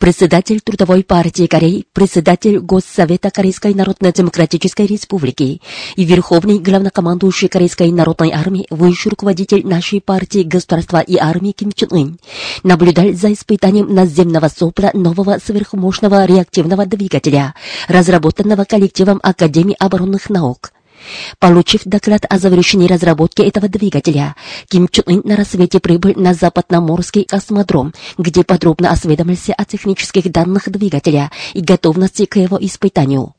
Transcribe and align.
Председатель 0.00 0.62
Трудовой 0.62 1.04
партии 1.04 1.46
Кореи, 1.46 1.84
председатель 1.92 2.58
Госсовета 2.58 3.30
Корейской 3.30 3.74
Народно-Демократической 3.74 4.86
Республики 4.86 5.60
и 5.94 6.04
верховный 6.06 6.58
главнокомандующий 6.58 7.48
Корейской 7.48 7.92
Народной 7.92 8.30
Армии, 8.30 8.66
высший 8.70 9.10
руководитель 9.10 9.66
нашей 9.66 10.00
партии 10.00 10.42
государства 10.42 11.00
и 11.00 11.18
армии 11.18 11.52
Ким 11.52 11.72
Чен 11.72 11.88
Ын, 11.90 12.18
наблюдал 12.62 13.12
за 13.12 13.30
испытанием 13.34 13.94
наземного 13.94 14.48
сопла 14.48 14.90
нового 14.94 15.36
сверхмощного 15.36 16.24
реактивного 16.24 16.86
двигателя, 16.86 17.54
разработанного 17.86 18.64
коллективом 18.64 19.20
Академии 19.22 19.76
оборонных 19.78 20.30
наук– 20.30 20.72
Получив 21.38 21.82
доклад 21.84 22.24
о 22.28 22.38
завершении 22.38 22.88
разработки 22.88 23.42
этого 23.42 23.68
двигателя, 23.68 24.34
Ким 24.68 24.88
Чун 24.88 25.04
Ын 25.06 25.22
на 25.24 25.36
рассвете 25.36 25.80
прибыл 25.80 26.12
на 26.16 26.34
западноморский 26.34 27.24
космодром, 27.24 27.92
где 28.18 28.44
подробно 28.44 28.90
осведомился 28.90 29.52
о 29.54 29.64
технических 29.64 30.30
данных 30.30 30.70
двигателя 30.70 31.30
и 31.54 31.60
готовности 31.60 32.26
к 32.26 32.36
его 32.36 32.58
испытанию. 32.60 33.34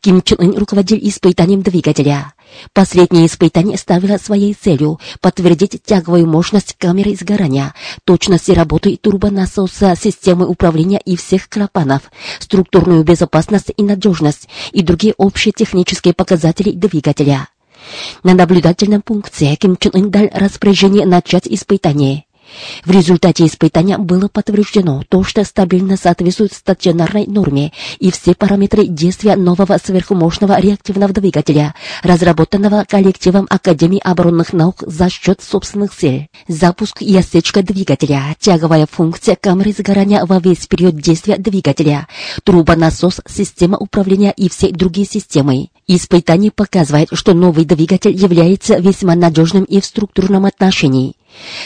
Ким 0.00 0.22
Чун 0.22 0.38
Ын 0.40 0.58
руководил 0.58 0.98
испытанием 1.00 1.62
двигателя. 1.62 2.32
Последнее 2.72 3.26
испытание 3.26 3.78
ставило 3.78 4.18
своей 4.18 4.54
целью 4.54 5.00
подтвердить 5.20 5.82
тяговую 5.84 6.26
мощность 6.26 6.76
камеры 6.78 7.14
сгорания, 7.14 7.74
точность 8.04 8.48
работы 8.50 8.96
турбонасоса, 8.96 9.94
системы 9.96 10.46
управления 10.46 11.00
и 11.04 11.16
всех 11.16 11.48
клапанов, 11.48 12.02
структурную 12.38 13.04
безопасность 13.04 13.72
и 13.76 13.82
надежность 13.82 14.48
и 14.72 14.82
другие 14.82 15.14
общие 15.16 15.52
технические 15.52 16.14
показатели 16.14 16.72
двигателя. 16.72 17.48
На 18.22 18.34
наблюдательном 18.34 19.02
пункте 19.02 19.56
Ким 19.56 19.76
Чун 19.76 19.92
Ын 19.94 20.10
дал 20.10 20.28
распоряжение 20.32 21.06
начать 21.06 21.48
испытание. 21.48 22.24
В 22.84 22.90
результате 22.90 23.46
испытания 23.46 23.98
было 23.98 24.28
подтверждено 24.28 25.02
то, 25.08 25.22
что 25.24 25.44
стабильно 25.44 25.96
соответствует 25.96 26.52
стационарной 26.52 27.26
норме 27.26 27.72
и 27.98 28.10
все 28.10 28.34
параметры 28.34 28.86
действия 28.86 29.36
нового 29.36 29.78
сверхмощного 29.82 30.60
реактивного 30.60 31.12
двигателя, 31.12 31.74
разработанного 32.02 32.84
коллективом 32.88 33.46
Академии 33.50 34.00
оборонных 34.02 34.52
наук 34.52 34.82
за 34.86 35.08
счет 35.10 35.40
собственных 35.42 35.92
сил. 35.94 36.26
Запуск 36.48 37.02
и 37.02 37.16
осечка 37.16 37.62
двигателя, 37.62 38.36
тяговая 38.38 38.86
функция 38.90 39.36
камеры 39.36 39.72
сгорания 39.72 40.24
во 40.24 40.38
весь 40.38 40.66
период 40.66 40.96
действия 40.96 41.36
двигателя, 41.36 42.08
трубонасос, 42.44 43.20
система 43.28 43.78
управления 43.78 44.32
и 44.36 44.48
все 44.48 44.70
другие 44.70 45.06
системы. 45.06 45.68
Испытание 45.86 46.50
показывает, 46.50 47.08
что 47.12 47.34
новый 47.34 47.64
двигатель 47.64 48.14
является 48.14 48.76
весьма 48.76 49.14
надежным 49.14 49.64
и 49.64 49.80
в 49.80 49.84
структурном 49.84 50.46
отношении. 50.46 51.14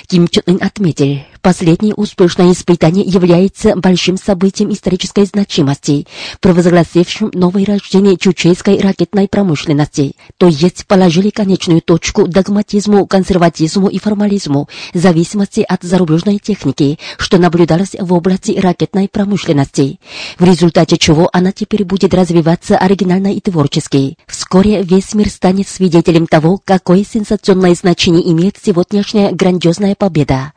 Ким 0.06 0.28
Чен 0.28 0.42
Ын 0.46 0.58
отметил, 0.60 1.20
последнее 1.42 1.94
успешное 1.94 2.52
испытание 2.52 3.04
является 3.04 3.76
большим 3.76 4.16
событием 4.16 4.72
исторической 4.72 5.24
значимости, 5.24 6.06
провозгласившим 6.40 7.30
новое 7.34 7.64
рождение 7.64 8.16
чучейской 8.16 8.80
ракетной 8.80 9.28
промышленности, 9.28 10.14
то 10.38 10.48
есть 10.48 10.86
положили 10.86 11.30
конечную 11.30 11.82
точку 11.82 12.26
догматизму, 12.26 13.06
консерватизму 13.06 13.88
и 13.88 13.98
формализму, 13.98 14.68
в 14.92 14.98
зависимости 14.98 15.64
от 15.66 15.82
зарубежной 15.82 16.38
техники, 16.38 16.98
что 17.18 17.38
наблюдалось 17.38 17.94
в 17.98 18.12
области 18.12 18.52
ракетной 18.58 19.08
промышленности, 19.08 20.00
в 20.38 20.44
результате 20.44 20.98
чего 20.98 21.30
она 21.32 21.52
теперь 21.52 21.84
будет 21.84 22.14
развиваться 22.14 22.76
оригинально 22.76 23.34
и 23.34 23.40
творчески. 23.40 24.16
Вскоре 24.26 24.82
весь 24.82 25.14
мир 25.14 25.28
станет 25.28 25.68
свидетелем 25.68 26.26
того, 26.26 26.60
какое 26.64 27.04
сенсационное 27.04 27.74
значение 27.74 28.30
имеет 28.32 28.56
сегодняшняя 28.62 29.30
грандиозная 29.56 29.94
победа, 29.94 30.52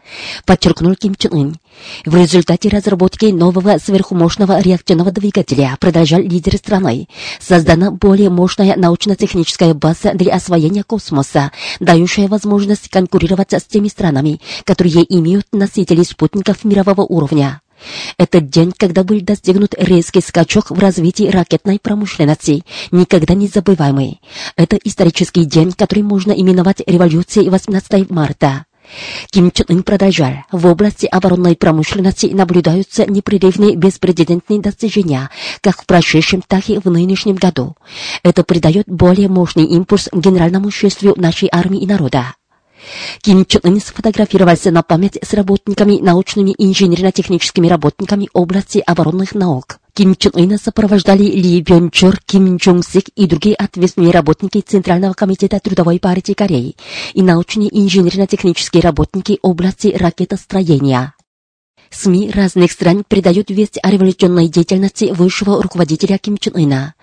подчеркнул 0.45 0.95
Ким 0.95 1.15
Чен 1.15 1.33
Ын. 1.33 1.55
В 2.05 2.15
результате 2.15 2.69
разработки 2.69 3.25
нового 3.25 3.77
сверхмощного 3.77 4.59
реактивного 4.59 5.11
двигателя 5.11 5.77
продолжал 5.79 6.19
лидер 6.19 6.57
страны. 6.57 7.07
Создана 7.39 7.91
более 7.91 8.29
мощная 8.29 8.75
научно-техническая 8.75 9.73
база 9.73 10.13
для 10.13 10.33
освоения 10.33 10.83
космоса, 10.83 11.51
дающая 11.79 12.27
возможность 12.27 12.89
конкурировать 12.89 13.53
с 13.53 13.63
теми 13.63 13.87
странами, 13.87 14.41
которые 14.65 15.05
имеют 15.17 15.47
носители 15.53 16.03
спутников 16.03 16.66
мирового 16.66 17.01
уровня. 17.01 17.61
Этот 18.17 18.49
день, 18.49 18.73
когда 18.75 19.03
был 19.03 19.21
достигнут 19.21 19.73
резкий 19.77 20.21
скачок 20.21 20.71
в 20.71 20.79
развитии 20.79 21.29
ракетной 21.29 21.79
промышленности, 21.79 22.63
никогда 22.91 23.33
не 23.33 23.47
забываемый. 23.47 24.21
Это 24.55 24.75
исторический 24.83 25.45
день, 25.45 25.71
который 25.71 26.03
можно 26.03 26.31
именовать 26.31 26.81
революцией 26.85 27.49
18 27.49 28.09
марта. 28.09 28.66
Ким 29.31 29.51
Чен 29.51 29.66
Ын 29.69 29.83
продолжал. 29.83 30.33
В 30.51 30.66
области 30.67 31.05
оборонной 31.05 31.55
промышленности 31.55 32.27
наблюдаются 32.27 33.05
непрерывные 33.05 33.75
беспрецедентные 33.75 34.59
достижения, 34.59 35.29
как 35.61 35.81
в 35.81 35.85
прошедшем, 35.85 36.44
так 36.45 36.69
и 36.69 36.79
в 36.79 36.85
нынешнем 36.85 37.35
году. 37.35 37.75
Это 38.23 38.44
придает 38.44 38.85
более 38.88 39.28
мощный 39.28 39.66
импульс 39.66 40.09
генеральному 40.13 40.72
шествию 40.72 41.13
нашей 41.17 41.49
армии 41.51 41.81
и 41.81 41.88
народа. 41.88 42.35
Ким 43.22 43.45
Чен 43.45 43.61
Ын 43.63 43.81
сфотографировался 43.81 44.72
на 44.72 44.83
память 44.83 45.19
с 45.22 45.33
работниками, 45.33 45.99
научными 45.99 46.51
и 46.51 46.67
инженерно-техническими 46.67 47.67
работниками 47.67 48.29
области 48.33 48.81
оборонных 48.85 49.35
наук. 49.35 49.78
Ким 49.99 50.15
Чен 50.15 50.31
Ына 50.33 50.57
сопровождали 50.57 51.23
Ли 51.23 51.61
Бён 51.61 51.91
Чор, 51.91 52.21
Ким 52.25 52.57
Чон 52.57 52.83
Сик 52.83 53.09
и 53.17 53.27
другие 53.27 53.53
ответственные 53.53 54.11
работники 54.11 54.63
Центрального 54.65 55.11
комитета 55.11 55.59
Трудовой 55.59 55.99
партии 55.99 56.31
Кореи 56.31 56.77
и 57.13 57.21
научные 57.21 57.67
инженерно-технические 57.77 58.81
работники 58.81 59.39
области 59.41 59.93
ракетостроения. 59.93 61.15
СМИ 61.91 62.31
разных 62.31 62.72
стран 62.72 63.03
передают 63.07 63.50
весть 63.50 63.79
о 63.81 63.89
революционной 63.89 64.47
деятельности 64.47 65.11
высшего 65.11 65.61
руководителя 65.61 66.17
Ким 66.17 66.38
Чен 66.38 66.55
Ына. 66.55 66.94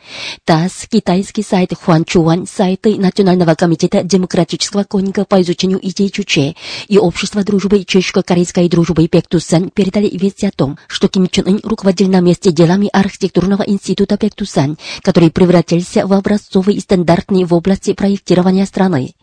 ТАСС, 0.45 0.87
китайский 0.89 1.43
сайт 1.43 1.73
Хуанчуань, 1.75 2.47
сайты 2.47 2.97
Национального 2.97 3.55
комитета 3.55 4.05
демократического 4.05 4.85
конника 4.85 5.25
по 5.25 5.43
изучению 5.43 5.81
идей 5.83 6.11
Чуче 6.11 6.55
и 6.87 6.99
Общество 6.99 7.43
дружбы 7.43 7.85
чешско-корейской 7.85 8.69
дружбы 8.69 9.09
Пектусан 9.09 9.71
передали 9.71 10.09
весть 10.09 10.45
о 10.45 10.51
том, 10.53 10.79
что 10.87 11.09
Ким 11.09 11.29
Чен 11.29 11.47
Ын 11.47 11.61
руководил 11.65 12.09
на 12.09 12.21
месте 12.21 12.53
делами 12.53 12.89
архитектурного 12.93 13.63
института 13.63 14.17
Пектусан, 14.17 14.79
который 15.03 15.31
превратился 15.31 16.07
в 16.07 16.13
образцовый 16.13 16.77
и 16.77 16.81
стандартный 16.81 17.45
в 17.45 17.53
области 17.53 17.93
проектирования 17.93 18.67
страны. 18.67 19.15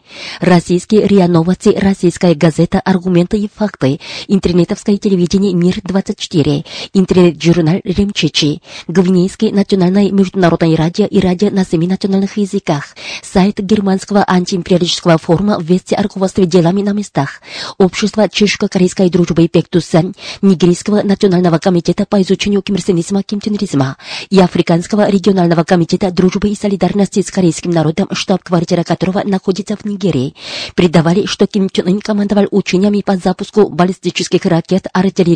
Российские 0.41 1.07
РИА 1.07 1.27
Новости, 1.27 1.69
российская 1.69 2.35
газета 2.35 2.81
«Аргументы 2.81 3.37
и 3.37 3.49
факты», 3.53 3.99
интернетовское 4.27 4.97
телевидение 4.97 5.52
«Мир-24», 5.53 6.65
интернет-журнал 6.93 7.79
«Ремчичи», 7.83 8.61
Гвинейский 8.87 9.51
национальное 9.51 10.11
международное 10.11 10.75
радио 10.75 11.05
и 11.05 11.19
радио 11.19 11.49
на 11.49 11.65
семи 11.65 11.87
национальных 11.87 12.37
языках, 12.37 12.95
сайт 13.21 13.59
германского 13.59 14.23
антиимпериалистического 14.27 15.17
форума 15.17 15.57
«Вести 15.61 15.95
о 15.95 16.03
руководстве 16.03 16.45
делами 16.45 16.81
на 16.81 16.91
местах», 16.91 17.41
общество 17.77 18.27
чешско-корейской 18.27 19.09
дружбы 19.09 19.47
Пектусан, 19.47 20.13
Нигерийского 20.41 21.03
национального 21.03 21.59
комитета 21.59 22.05
по 22.05 22.21
изучению 22.21 22.61
кимрсенизма 22.61 23.23
кимтенризма 23.23 23.97
и 24.29 24.39
Африканского 24.39 25.09
регионального 25.09 25.63
комитета 25.63 26.11
дружбы 26.11 26.49
и 26.49 26.55
солидарности 26.55 27.21
с 27.21 27.31
корейским 27.31 27.71
народом, 27.71 28.07
штаб-квартира 28.11 28.83
которого 28.83 29.21
находится 29.23 29.75
в 29.75 29.85
Нигерии, 29.85 30.35
передавали, 30.75 31.25
что 31.25 31.47
Ким 31.47 31.69
Чен 31.69 31.87
Ын 31.87 31.99
командовал 31.99 32.47
учениями 32.51 33.01
по 33.01 33.17
запуску 33.17 33.69
баллистических 33.69 34.45
ракет 34.45 34.87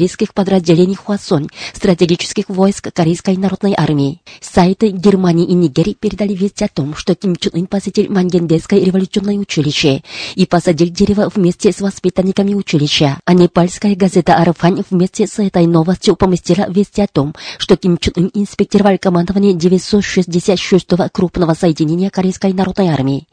артиллерийских 0.08 0.34
подразделений 0.34 0.96
Хуасон, 0.96 1.50
стратегических 1.74 2.48
войск 2.48 2.92
Корейской 2.94 3.36
народной 3.36 3.74
армии. 3.78 4.22
Сайты 4.40 4.90
Германии 4.90 5.46
и 5.46 5.54
Нигерии 5.54 5.94
передали 5.94 6.34
весть 6.34 6.62
о 6.62 6.70
том, 6.70 6.96
что 6.96 7.14
Ким 7.14 7.36
Чен 7.36 7.52
Ын 7.54 7.68
посетил 7.68 8.12
Мангендейское 8.12 8.80
революционное 8.80 9.36
училище 9.36 10.04
и 10.36 10.46
посадил 10.46 10.88
дерево 10.88 11.30
вместе 11.34 11.72
с 11.72 11.82
воспитанниками 11.82 12.54
училища, 12.54 13.18
а 13.26 13.34
непальская 13.34 13.96
газета 13.96 14.36
«Арафань» 14.36 14.84
вместе 14.90 15.28
с 15.28 15.40
этой 15.40 15.68
новостью 15.68 16.16
поместила 16.16 16.70
весть 16.70 17.00
о 17.00 17.08
том, 17.08 17.36
что 17.58 17.76
Ким 17.76 17.98
Чен 17.98 18.14
Ын 18.16 18.32
инспектировал 18.34 18.98
командование 18.98 19.54
966-го 19.54 21.10
крупного 21.12 21.54
соединения 21.54 22.10
Корейской 22.10 22.54
народной 22.54 22.88
армии. 22.88 23.28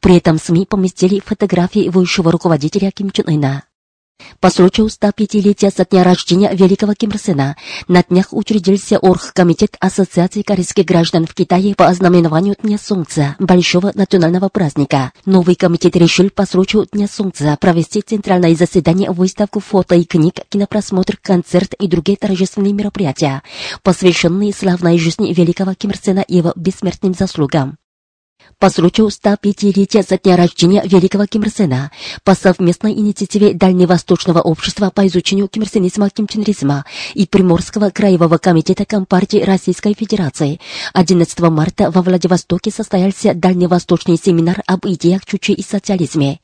При 0.00 0.16
этом 0.16 0.38
СМИ 0.38 0.66
поместили 0.66 1.22
фотографии 1.24 1.88
высшего 1.88 2.30
руководителя 2.30 2.90
Ким 2.90 3.10
Чен 3.10 3.28
Ына. 3.28 3.67
По 4.40 4.50
случаю 4.50 4.86
105-летия 4.86 5.72
со 5.74 5.84
дня 5.84 6.04
рождения 6.04 6.54
великого 6.54 6.94
Ким 6.94 7.10
Ир 7.10 7.18
Сена 7.18 7.56
на 7.88 8.04
днях 8.04 8.28
учредился 8.30 8.98
Оргкомитет 8.98 9.76
Ассоциации 9.80 10.42
корейских 10.42 10.84
граждан 10.84 11.26
в 11.26 11.34
Китае 11.34 11.74
по 11.74 11.88
ознаменованию 11.88 12.54
Дня 12.62 12.78
Солнца, 12.78 13.34
большого 13.40 13.90
национального 13.94 14.48
праздника. 14.48 15.12
Новый 15.24 15.56
комитет 15.56 15.96
решил 15.96 16.30
по 16.30 16.46
случаю 16.46 16.86
Дня 16.92 17.08
Солнца 17.08 17.56
провести 17.60 18.00
центральное 18.00 18.54
заседание, 18.54 19.10
выставку 19.10 19.58
фото 19.58 19.96
и 19.96 20.04
книг, 20.04 20.36
кинопросмотр, 20.48 21.18
концерт 21.20 21.74
и 21.74 21.88
другие 21.88 22.16
торжественные 22.16 22.74
мероприятия, 22.74 23.42
посвященные 23.82 24.52
славной 24.52 24.98
жизни 24.98 25.32
великого 25.32 25.74
Ким 25.74 25.90
Ир 25.90 25.96
Сена 26.00 26.20
и 26.20 26.36
его 26.36 26.52
бессмертным 26.54 27.12
заслугам 27.12 27.76
по 28.58 28.70
случаю 28.70 29.08
105-летия 29.08 30.02
со 30.02 30.18
дня 30.18 30.36
рождения 30.36 30.82
великого 30.84 31.26
Ким 31.26 31.42
Ир 31.42 31.50
Сена 31.50 31.90
по 32.24 32.34
совместной 32.34 32.92
инициативе 32.92 33.54
Дальневосточного 33.54 34.40
общества 34.40 34.90
по 34.90 35.06
изучению 35.06 35.48
кимирсенизма 35.48 36.10
кимченризма 36.10 36.84
и 37.14 37.26
Приморского 37.26 37.90
краевого 37.90 38.38
комитета 38.38 38.84
Компартии 38.84 39.38
Российской 39.38 39.94
Федерации 39.94 40.60
11 40.94 41.38
марта 41.40 41.90
во 41.90 42.02
Владивостоке 42.02 42.70
состоялся 42.70 43.34
Дальневосточный 43.34 44.16
семинар 44.16 44.62
об 44.66 44.86
идеях 44.86 45.24
Чучи 45.24 45.52
и 45.52 45.62
социализме. 45.62 46.40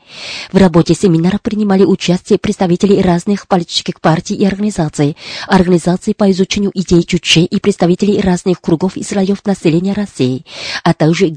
В 0.53 0.59
работе 0.59 0.95
семинара 0.95 1.39
принимали 1.43 1.85
участие 1.85 2.39
представители 2.39 3.01
разных 3.01 3.49
политических 3.49 4.01
партий 4.01 4.35
и 4.35 4.45
организаций, 4.45 5.17
организаций 5.49 6.15
по 6.15 6.31
изучению 6.31 6.71
идей 6.75 7.03
Чучи 7.03 7.41
и 7.41 7.59
представители 7.59 8.21
разных 8.21 8.61
кругов 8.61 8.97
и 8.97 9.03
слоев 9.03 9.45
населения 9.45 9.93
России, 9.93 10.45
а 10.83 10.95
также 10.95 11.29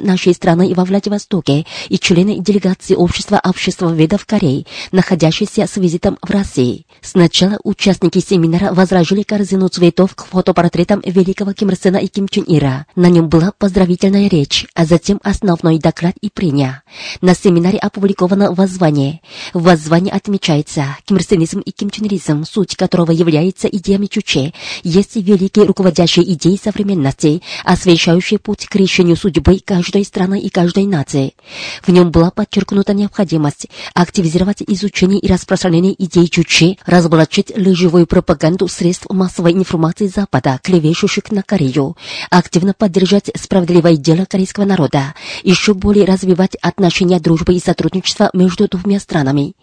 нашей 0.00 0.34
страны 0.34 0.72
во 0.74 0.84
Владивостоке 0.84 1.66
и 1.88 1.98
члены 1.98 2.38
делегации 2.38 2.94
Общества 2.94 3.40
обществоведов 3.42 4.26
Кореи, 4.26 4.66
находящиеся 4.92 5.66
с 5.66 5.76
визитом 5.76 6.18
в 6.22 6.30
России. 6.30 6.86
Сначала 7.00 7.58
участники 7.64 8.18
семинара 8.18 8.72
возражили 8.72 9.22
корзину 9.22 9.68
цветов 9.68 10.14
к 10.14 10.26
фотопортретам 10.26 11.02
великого 11.04 11.52
Ким 11.52 11.70
Ир 11.70 11.76
Сена 11.76 11.96
и 11.98 12.08
Ким 12.08 12.28
Чен 12.28 12.44
Ира. 12.46 12.86
На 12.96 13.08
нем 13.08 13.28
была 13.28 13.52
поздравительная 13.56 14.28
речь, 14.28 14.66
а 14.74 14.84
затем 14.84 15.20
основной 15.22 15.78
доклад 15.78 16.14
и 16.20 16.30
прения. 16.30 16.82
На 17.20 17.34
семинаре 17.34 17.78
опубликовано 17.78 18.52
воззвание. 18.52 19.20
В 19.54 19.62
воззвании 19.62 20.12
отмечается, 20.12 20.96
Ким 21.04 21.18
и 21.18 21.70
Ким 21.70 21.90
суть 22.44 22.76
которого 22.76 23.12
является 23.12 23.68
идеями 23.68 24.06
Чуче, 24.06 24.52
есть 24.82 25.16
великие 25.16 25.64
руководящие 25.64 26.32
идеи 26.32 26.58
современности, 26.62 27.42
освещающие 27.64 28.38
путь 28.38 28.66
к 28.66 28.74
решению 28.76 29.16
судьбы 29.16 29.58
каждой 29.90 30.04
страны 30.04 30.40
и 30.40 30.48
каждой 30.50 30.86
нации. 30.86 31.34
В 31.82 31.90
нем 31.90 32.12
была 32.12 32.30
подчеркнута 32.30 32.94
необходимость 32.94 33.66
активизировать 33.92 34.62
изучение 34.62 35.18
и 35.18 35.26
распространение 35.26 35.94
идей 35.98 36.28
Чучи, 36.28 36.78
разоблачить 36.86 37.52
лживую 37.56 38.06
пропаганду 38.06 38.68
средств 38.68 39.06
массовой 39.10 39.52
информации 39.52 40.06
Запада, 40.06 40.60
клевещущих 40.62 41.32
на 41.32 41.42
Корею, 41.42 41.96
активно 42.30 42.72
поддержать 42.72 43.30
справедливое 43.36 43.96
дело 43.96 44.26
корейского 44.26 44.64
народа, 44.64 45.14
еще 45.42 45.74
более 45.74 46.04
развивать 46.04 46.54
отношения 46.62 47.18
дружбы 47.18 47.54
и 47.54 47.60
сотрудничества 47.60 48.30
между 48.32 48.68
двумя 48.68 49.00
странами. 49.00 49.54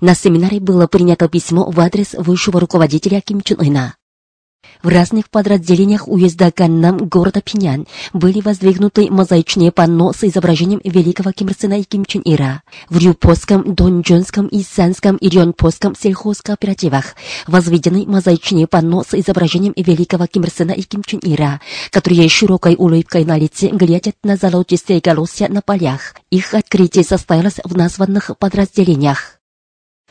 На 0.00 0.14
семинаре 0.14 0.60
было 0.60 0.86
принято 0.86 1.28
письмо 1.28 1.70
в 1.70 1.78
адрес 1.78 2.14
высшего 2.16 2.58
руководителя 2.58 3.20
Ким 3.20 3.42
Чен 3.42 3.60
Ына. 3.60 3.94
В 4.84 4.88
разных 4.88 5.30
подразделениях 5.30 6.06
уезда 6.08 6.52
Ганнам 6.54 6.98
города 7.08 7.40
Пинян 7.40 7.86
были 8.12 8.42
воздвигнуты 8.42 9.10
мозаичные 9.10 9.72
панно 9.72 10.12
с 10.12 10.22
изображением 10.24 10.82
великого 10.84 11.32
Ким 11.32 11.48
Ир 11.48 11.72
и 11.80 11.84
Ким 11.84 12.04
Чен 12.04 12.20
Ира. 12.22 12.62
В 12.90 12.98
Рюпосском, 12.98 13.74
Донджонском, 13.74 14.46
Исанском 14.52 15.16
и 15.16 15.30
Рионпосском 15.30 15.94
сельхозкооперативах 15.96 17.16
возведены 17.46 18.04
мозаичные 18.06 18.66
панно 18.66 19.02
с 19.08 19.14
изображением 19.14 19.72
великого 19.74 20.26
Ким 20.26 20.44
Ир 20.44 20.72
и 20.76 20.82
Ким 20.82 21.02
Чен 21.02 21.20
Ира, 21.22 21.62
которые 21.90 22.28
широкой 22.28 22.74
улыбкой 22.76 23.24
на 23.24 23.38
лице 23.38 23.68
глядят 23.68 24.16
на 24.22 24.36
золотистые 24.36 25.00
колосья 25.00 25.48
на 25.48 25.62
полях. 25.62 26.14
Их 26.28 26.52
открытие 26.52 27.04
состоялось 27.04 27.58
в 27.64 27.74
названных 27.74 28.32
подразделениях 28.38 29.38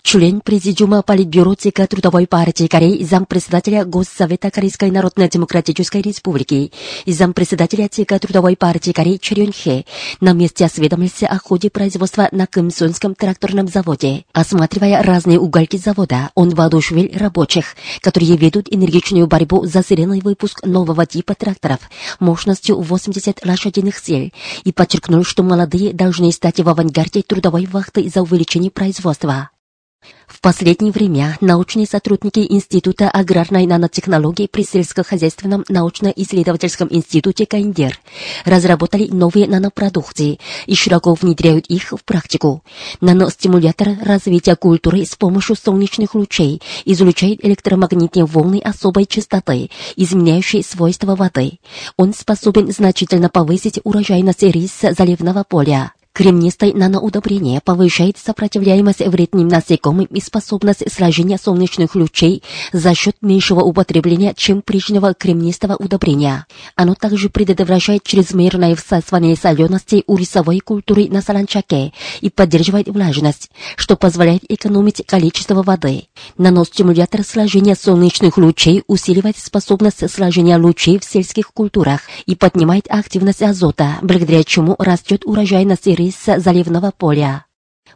член 0.03 0.41
Президиума 0.41 1.01
Политбюро 1.01 1.55
ЦК 1.55 1.87
Трудовой 1.87 2.27
партии 2.27 2.67
Кореи, 2.67 3.03
зампредседателя 3.03 3.83
Госсовета 3.85 4.51
Корейской 4.51 4.91
Народно-Демократической 4.91 6.01
Республики 6.01 6.71
и 7.05 7.13
зампредседателя 7.13 7.87
ЦК 7.89 8.19
Трудовой 8.19 8.55
партии 8.55 8.91
Кореи 8.91 9.17
Чорюн 9.17 9.51
Хе 9.51 9.85
на 10.19 10.33
месте 10.33 10.65
осведомился 10.65 11.25
о 11.25 11.39
ходе 11.39 11.69
производства 11.71 12.27
на 12.31 12.45
Кымсунском 12.45 13.15
тракторном 13.15 13.67
заводе. 13.67 14.25
Осматривая 14.33 15.01
разные 15.01 15.39
угольки 15.39 15.77
завода, 15.77 16.29
он 16.35 16.49
воодушевил 16.49 17.09
рабочих, 17.17 17.75
которые 18.01 18.37
ведут 18.37 18.67
энергичную 18.69 19.25
борьбу 19.25 19.65
за 19.65 19.83
серийный 19.83 20.19
выпуск 20.21 20.63
нового 20.65 21.05
типа 21.07 21.33
тракторов 21.33 21.79
мощностью 22.19 22.79
80 22.79 23.43
лошадиных 23.45 23.97
сил 23.97 24.31
и 24.63 24.71
подчеркнул, 24.71 25.23
что 25.23 25.43
молодые 25.43 25.93
должны 25.93 26.31
стать 26.31 26.59
в 26.59 26.69
авангарде 26.69 27.23
трудовой 27.23 27.65
вахты 27.65 28.11
за 28.13 28.21
увеличение 28.21 28.69
производства. 28.69 29.49
В 30.27 30.41
последнее 30.41 30.91
время 30.91 31.37
научные 31.41 31.85
сотрудники 31.85 32.39
Института 32.39 33.09
аграрной 33.09 33.65
нанотехнологии 33.65 34.47
при 34.47 34.63
сельскохозяйственном 34.63 35.63
научно-исследовательском 35.69 36.87
институте 36.91 37.45
Каиндер 37.45 37.99
разработали 38.43 39.07
новые 39.07 39.47
нанопродукции 39.47 40.39
и 40.65 40.75
широко 40.75 41.13
внедряют 41.13 41.67
их 41.67 41.91
в 41.91 42.03
практику. 42.03 42.63
Наностимулятор 42.99 43.89
развития 44.01 44.55
культуры 44.55 45.05
с 45.05 45.15
помощью 45.15 45.55
солнечных 45.55 46.15
лучей 46.15 46.61
излучает 46.85 47.45
электромагнитные 47.45 48.25
волны 48.25 48.59
особой 48.59 49.05
частоты, 49.05 49.69
изменяющие 49.95 50.63
свойства 50.63 51.15
воды. 51.15 51.59
Он 51.95 52.13
способен 52.13 52.71
значительно 52.71 53.29
повысить 53.29 53.79
урожайность 53.83 54.43
риса 54.43 54.93
заливного 54.93 55.43
поля. 55.43 55.93
Кремнистое 56.13 56.73
наноудобрение 56.73 57.59
повышает 57.59 58.19
сопротивляемость 58.19 58.99
вредным 58.99 59.47
насекомым 59.47 60.05
и 60.05 60.21
способность 60.21 60.83
сражения 60.93 61.39
солнечных 61.43 61.95
лучей 61.95 62.43
за 62.71 62.93
счет 62.93 63.15
меньшего 63.21 63.61
употребления, 63.61 64.35
чем 64.37 64.61
прежнего 64.61 65.15
кремнистого 65.15 65.75
удобрения. 65.75 66.45
Оно 66.75 66.93
также 66.93 67.29
предотвращает 67.29 68.03
чрезмерное 68.03 68.75
всасывание 68.75 69.35
солености 69.35 70.03
у 70.05 70.15
рисовой 70.15 70.59
культуры 70.59 71.07
на 71.09 71.23
солончаке 71.23 71.93
и 72.21 72.29
поддерживает 72.29 72.89
влажность, 72.89 73.49
что 73.75 73.95
позволяет 73.95 74.43
экономить 74.49 75.03
количество 75.07 75.63
воды. 75.63 76.03
Наностимулятор 76.37 77.23
сражения 77.23 77.73
солнечных 77.73 78.37
лучей 78.37 78.83
усиливает 78.85 79.37
способность 79.39 80.07
сражения 80.11 80.59
лучей 80.59 80.99
в 80.99 81.05
сельских 81.05 81.51
культурах 81.53 82.01
и 82.27 82.35
поднимает 82.35 82.85
активность 82.87 83.41
азота, 83.41 83.97
благодаря 84.03 84.43
чему 84.43 84.75
растет 84.77 85.23
урожайность 85.25 85.87
и 85.87 86.02
риса 86.03 86.39
заливного 86.39 86.91
поля. 86.91 87.45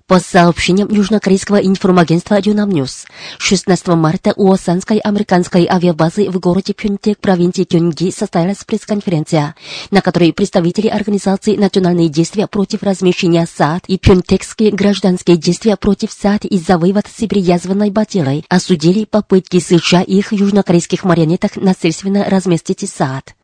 По 0.05 0.19
сообщениям 0.19 0.87
южнокорейского 0.89 1.57
информагентства 1.57 2.39
Ёнхап 2.41 2.69
News, 2.69 3.05
16 3.39 3.87
марта 3.89 4.31
у 4.37 4.49
Осанской 4.49 4.99
американской 4.99 5.67
авиабазы 5.69 6.29
в 6.29 6.39
городе 6.39 6.73
Пюнтек 6.73 7.19
провинции 7.19 7.65
Кюнги 7.65 8.11
состоялась 8.11 8.63
пресс-конференция, 8.63 9.55
на 9.91 10.01
которой 10.01 10.31
представители 10.31 10.87
организации 10.87 11.57
«Национальные 11.57 12.07
действия 12.07 12.47
против 12.47 12.83
размещения 12.83 13.45
THAAD» 13.45 13.83
и 13.87 13.97
«Пюнтекские 13.97 14.71
гражданские 14.71 15.35
действия 15.35 15.75
против 15.75 16.13
THAAD 16.13 16.45
из-за 16.45 16.77
вывода 16.77 17.09
сибиреязвенной 17.13 17.89
бациллы 17.89 18.43
осудили 18.47 19.03
попытки 19.03 19.59
США 19.59 20.03
и 20.03 20.19
их 20.19 20.31
южнокорейских 20.31 21.03
марионеток 21.03 21.57
насильственно 21.57 22.23
разместить 22.29 22.89
THAAD. 22.89 23.36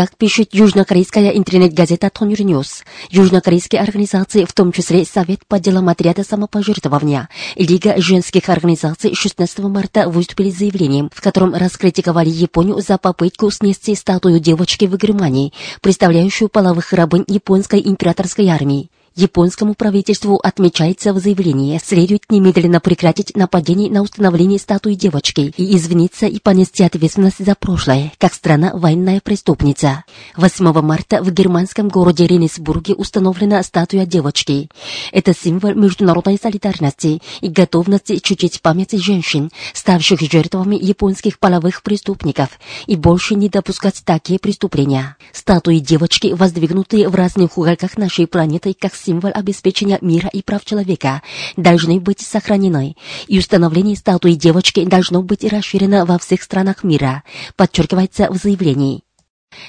Как 0.00 0.16
пишет 0.16 0.54
южнокорейская 0.54 1.28
интернет-газета 1.32 2.08
Тхониль 2.08 2.40
News, 2.40 2.84
южнокорейские 3.10 3.82
организации, 3.82 4.46
в 4.46 4.52
том 4.54 4.72
числе 4.72 5.04
Совет 5.04 5.44
по 5.46 5.60
делам 5.60 5.90
отряда 5.90 6.24
самопожертвования 6.24 7.28
и 7.54 7.66
Лига 7.66 8.00
женских 8.00 8.48
организаций 8.48 9.14
16 9.14 9.58
марта 9.58 10.08
выступили 10.08 10.50
с 10.50 10.56
заявлением, 10.56 11.10
в 11.14 11.20
котором 11.20 11.54
раскритиковали 11.54 12.30
Японию 12.30 12.80
за 12.80 12.96
попытку 12.96 13.50
снести 13.50 13.94
статую 13.94 14.40
девочки 14.40 14.86
в 14.86 14.96
Германии, 14.96 15.52
представляющую 15.82 16.48
половых 16.48 16.94
рабынь 16.94 17.26
японской 17.28 17.82
императорской 17.84 18.48
армии. 18.48 18.88
Японскому 19.20 19.74
правительству 19.74 20.40
отмечается 20.42 21.12
в 21.12 21.18
заявлении, 21.18 21.78
следует 21.84 22.22
немедленно 22.30 22.80
прекратить 22.80 23.36
нападение 23.36 23.90
на 23.90 24.00
установление 24.00 24.58
статуи 24.58 24.94
девочки 24.94 25.52
и 25.58 25.76
извиниться 25.76 26.24
и 26.24 26.38
понести 26.40 26.82
ответственность 26.84 27.44
за 27.44 27.54
прошлое, 27.54 28.12
как 28.16 28.32
страна 28.32 28.70
военная 28.72 29.20
преступница. 29.20 30.04
8 30.36 30.72
марта 30.80 31.22
в 31.22 31.30
германском 31.32 31.90
городе 31.90 32.26
Ренесбурге 32.26 32.94
установлена 32.94 33.62
статуя 33.62 34.06
девочки. 34.06 34.70
Это 35.12 35.34
символ 35.34 35.74
международной 35.74 36.38
солидарности 36.42 37.20
и 37.42 37.48
готовности 37.48 38.20
чутить 38.20 38.62
память 38.62 38.92
женщин, 38.92 39.50
ставших 39.74 40.20
жертвами 40.20 40.76
японских 40.76 41.38
половых 41.38 41.82
преступников, 41.82 42.58
и 42.86 42.96
больше 42.96 43.34
не 43.34 43.50
допускать 43.50 44.00
такие 44.02 44.38
преступления. 44.38 45.18
Статуи 45.34 45.78
девочки, 45.78 46.32
воздвигнутые 46.32 47.10
в 47.10 47.14
разных 47.14 47.58
уголках 47.58 47.98
нашей 47.98 48.26
планеты, 48.26 48.74
как 48.78 48.94
символ 48.94 49.09
обеспечения 49.18 49.98
мира 50.00 50.28
и 50.32 50.42
прав 50.42 50.64
человека, 50.64 51.22
должны 51.56 52.00
быть 52.00 52.20
сохранены, 52.20 52.96
и 53.26 53.38
установление 53.38 53.96
статуи 53.96 54.32
девочки 54.32 54.84
должно 54.84 55.22
быть 55.22 55.44
расширено 55.44 56.06
во 56.06 56.18
всех 56.18 56.42
странах 56.42 56.84
мира, 56.84 57.22
подчеркивается 57.56 58.30
в 58.30 58.36
заявлении. 58.36 59.02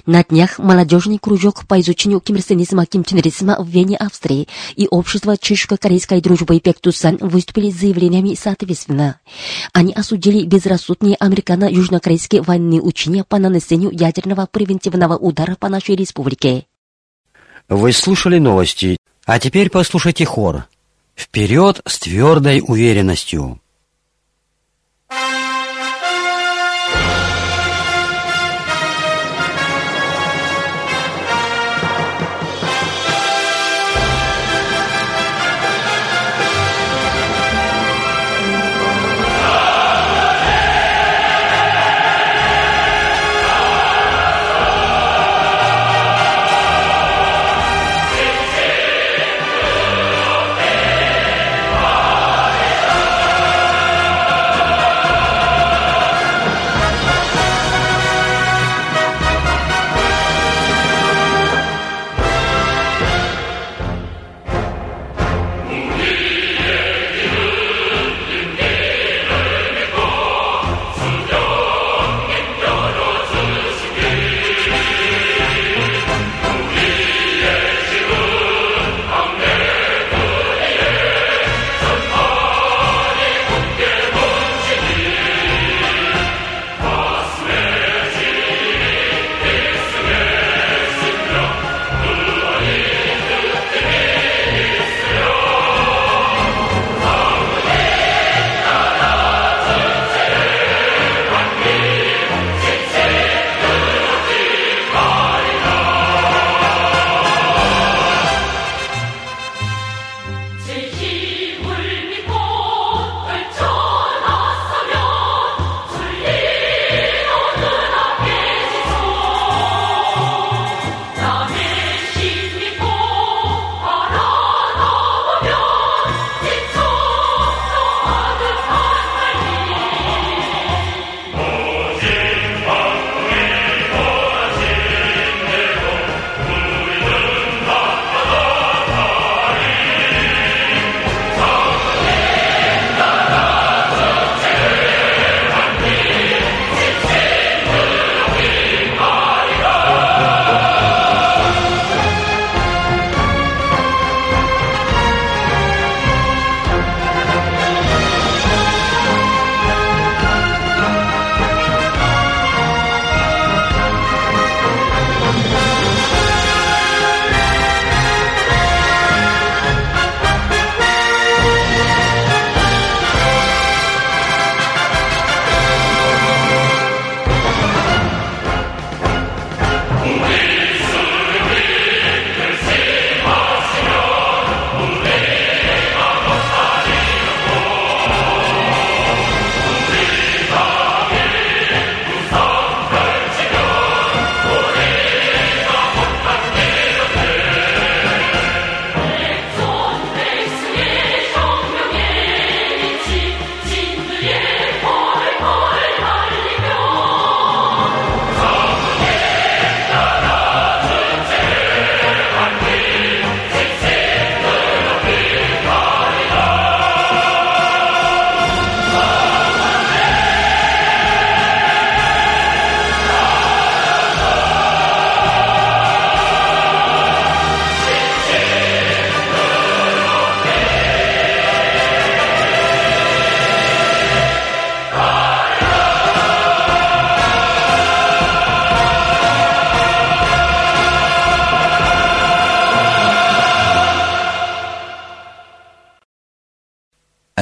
На 0.05 0.24
днях 0.24 0.60
молодежный 0.60 1.17
кружок 1.17 1.65
по 1.67 1.79
изучению 1.79 2.19
кимирсенизма 2.19 2.86
кимченризма 2.86 3.57
в 3.60 3.67
Вене, 3.67 3.98
Австрии 3.98 4.48
и 4.75 4.88
общество 4.89 5.38
чешско-корейской 5.38 6.21
дружбы 6.21 6.60
Пектусан 6.60 7.17
выступили 7.19 7.71
с 7.71 7.79
заявлениями 7.79 8.36
соответственно. 8.36 9.19
Они 9.74 9.91
осудили 9.93 10.45
безрассудные 10.45 11.15
американо-южнокорейские 11.15 12.43
военные 12.43 12.81
учения 12.81 13.24
по 13.24 13.39
нанесению 13.39 13.91
ядерного 13.91 14.45
превентивного 14.45 15.17
удара 15.17 15.55
по 15.60 15.67
нашей 15.67 15.95
республике. 15.95 16.65
Вы 17.67 17.93
слушали 17.93 18.38
новости, 18.38 18.98
а 19.25 19.40
теперь 19.40 19.70
послушайте 19.70 20.25
хор. 20.25 20.66
Вперед 21.16 21.82
с 21.86 22.00
твердой 22.00 22.62
уверенностью. 22.66 23.61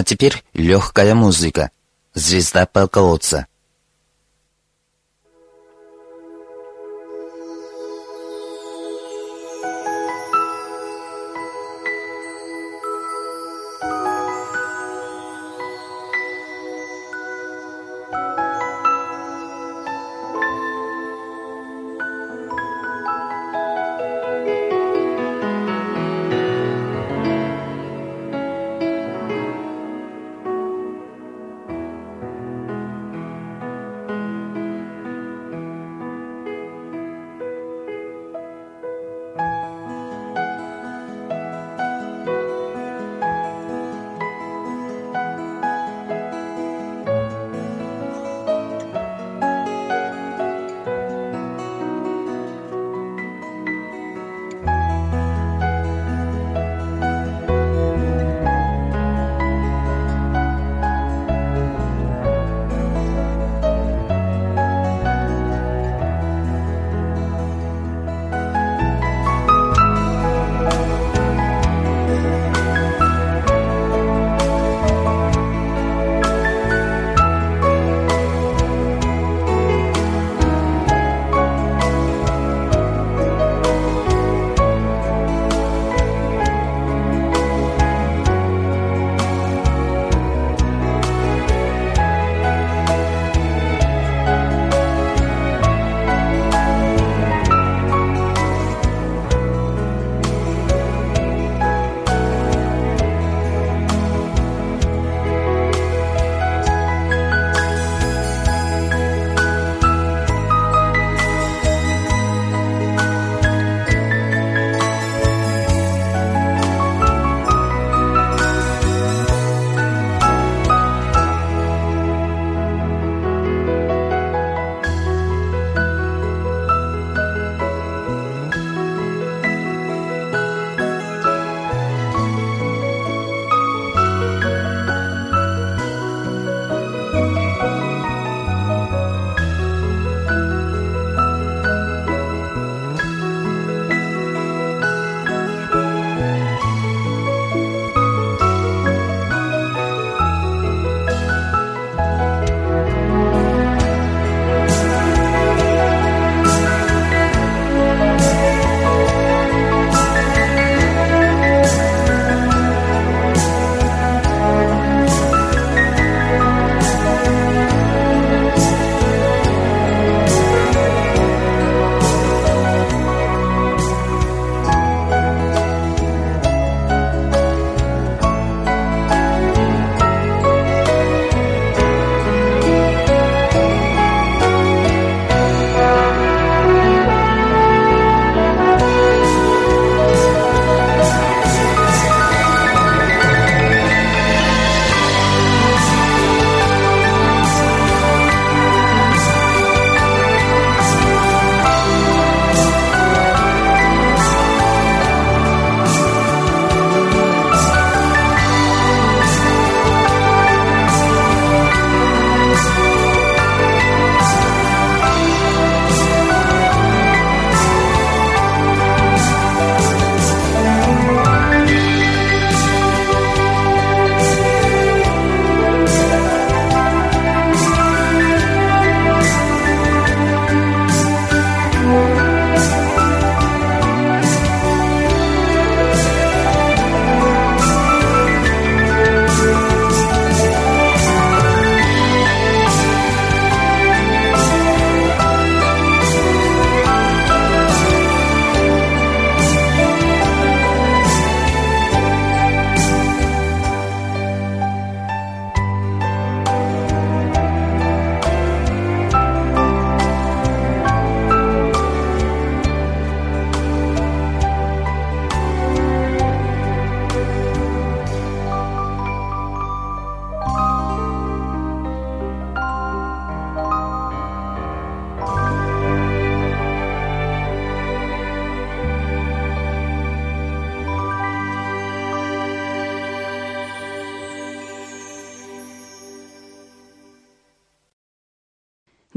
Теперь 0.09 0.43
легкая 0.53 1.13
музыка. 1.13 1.69
Звезда 2.15 2.65
полководца. 2.65 3.45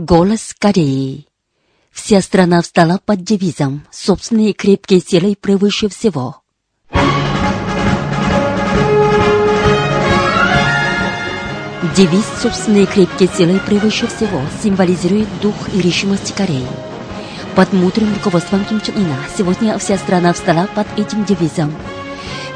Голос 0.05 0.53
Кореи. 0.59 1.29
Вся 1.93 2.21
страна 2.23 2.61
встала 2.61 3.01
под 3.07 3.23
девизом 3.23 3.87
«Собственные 3.93 4.53
крепкие 4.53 4.99
силы 4.99 5.37
превыше 5.41 5.89
всего». 5.89 6.43
Девиз 11.97 12.25
«Собственные 12.43 12.87
крепкие 12.87 13.29
силы 13.29 13.61
превыше 13.61 14.09
всего» 14.09 14.41
символизирует 14.61 15.29
дух 15.41 15.55
и 15.73 15.81
решимость 15.81 16.35
Кореи. 16.35 16.67
Под 17.55 17.73
мудрым 17.73 18.13
руководством 18.13 18.65
Ким 18.65 18.81
Чен 18.81 18.97
Ына 18.97 19.19
сегодня 19.39 19.79
вся 19.79 19.99
страна 19.99 20.33
встала 20.33 20.67
под 20.75 20.89
этим 20.99 21.25
девизом. 21.25 21.73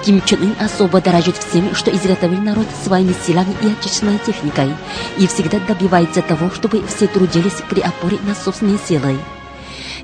Ким 0.06 0.22
Чен 0.24 0.40
Ын 0.40 0.54
особо 0.60 1.00
дорожит 1.00 1.36
всем, 1.36 1.74
что 1.74 1.90
изготовил 1.90 2.40
народ 2.40 2.68
своими 2.84 3.12
силами 3.26 3.56
и 3.60 3.72
отечественной 3.72 4.20
техникой, 4.24 4.72
и 5.18 5.26
всегда 5.26 5.58
добивается 5.58 6.22
того, 6.22 6.48
чтобы 6.52 6.86
все 6.86 7.08
трудились 7.08 7.60
при 7.68 7.80
опоре 7.80 8.16
на 8.22 8.36
собственные 8.36 8.78
силы. 8.78 9.18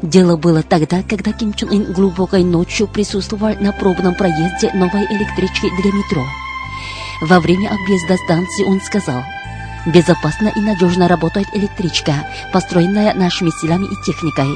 Дело 0.02 0.36
было 0.36 0.64
тогда, 0.64 1.04
когда 1.08 1.30
Ким 1.30 1.54
Чен 1.54 1.68
Ын 1.70 1.92
глубокой 1.92 2.42
ночью 2.42 2.88
присутствовал 2.88 3.54
на 3.60 3.70
пробном 3.70 4.16
проезде 4.16 4.72
новой 4.74 5.04
электрички 5.04 5.70
для 5.80 5.92
метро. 5.92 6.24
Во 7.20 7.38
время 7.38 7.68
объезда 7.68 8.16
станции 8.24 8.64
он 8.64 8.80
сказал, 8.80 9.22
«Безопасно 9.86 10.48
и 10.56 10.60
надежно 10.60 11.06
работает 11.06 11.46
электричка, 11.54 12.26
построенная 12.52 13.14
нашими 13.14 13.50
силами 13.60 13.84
и 13.84 14.04
техникой. 14.04 14.50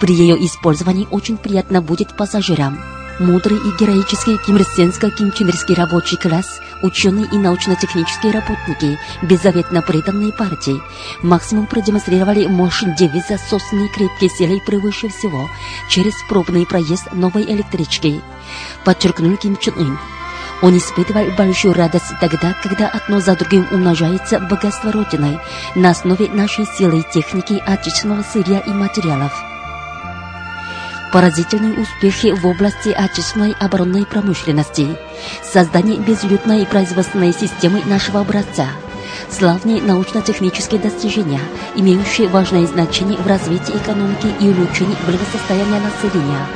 При 0.00 0.14
ее 0.14 0.36
использовании 0.46 1.08
очень 1.10 1.38
приятно 1.38 1.82
будет 1.82 2.16
пассажирам». 2.16 2.78
Мудрый 3.18 3.56
и 3.56 3.70
героический 3.80 4.36
кимрсенско-кимченерский 4.46 5.74
рабочий 5.74 6.18
класс, 6.18 6.60
ученые 6.82 7.26
и 7.32 7.38
научно-технические 7.38 8.32
работники, 8.32 8.98
беззаветно 9.22 9.80
преданные 9.80 10.34
партии, 10.34 10.82
максимум 11.22 11.66
продемонстрировали 11.66 12.46
мощь 12.46 12.82
девиза 12.98 13.38
собственной 13.38 13.88
крепкие 13.88 14.28
силы 14.28 14.60
превыше 14.66 15.08
всего 15.08 15.48
через 15.88 16.12
пробный 16.28 16.66
проезд 16.66 17.10
новой 17.12 17.44
электрички. 17.44 18.20
Подчеркнул 18.84 19.34
Ким 19.38 19.56
Чен 19.56 19.74
Ын. 19.78 19.98
Он 20.60 20.76
испытывал 20.76 21.24
большую 21.38 21.72
радость 21.72 22.12
тогда, 22.20 22.54
когда 22.62 22.88
одно 22.88 23.20
за 23.20 23.34
другим 23.34 23.66
умножается 23.72 24.40
богатство 24.40 24.92
Родины 24.92 25.40
на 25.74 25.90
основе 25.90 26.28
нашей 26.28 26.66
силы 26.66 27.00
и 27.00 27.12
техники 27.14 27.62
отечественного 27.64 28.22
сырья 28.22 28.58
и 28.60 28.70
материалов. 28.70 29.55
Поразительные 31.16 31.80
успехи 31.80 32.30
в 32.30 32.46
области 32.46 32.90
отечественной 32.90 33.56
оборонной 33.58 34.04
промышленности, 34.04 34.98
создание 35.42 35.96
безлюдной 35.96 36.66
производственной 36.66 37.32
системы 37.32 37.82
нашего 37.86 38.20
образца, 38.20 38.66
славные 39.30 39.80
научно-технические 39.80 40.78
достижения, 40.78 41.40
имеющие 41.74 42.28
важное 42.28 42.66
значение 42.66 43.16
в 43.16 43.26
развитии 43.26 43.74
экономики 43.78 44.26
и 44.40 44.48
улучшении 44.50 44.94
благосостояния 45.06 45.80
населения, 45.80 46.46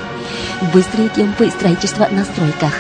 быстрые 0.75 1.09
темпы 1.09 1.49
строительства 1.49 2.09
на 2.11 2.27
стройках. 2.27 2.75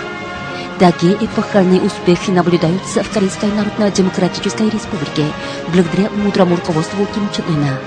Такие 0.78 1.14
эпохальные 1.14 1.80
успехи 1.80 2.30
наблюдаются 2.30 3.02
в 3.02 3.08
Корейской 3.08 3.50
Народно-Демократической 3.52 4.68
Республике 4.68 5.24
благодаря 5.68 6.10
мудрому 6.10 6.56
руководству 6.56 7.06
Ким 7.06 7.26
Чен 7.34 7.46
Ына. 7.48 7.78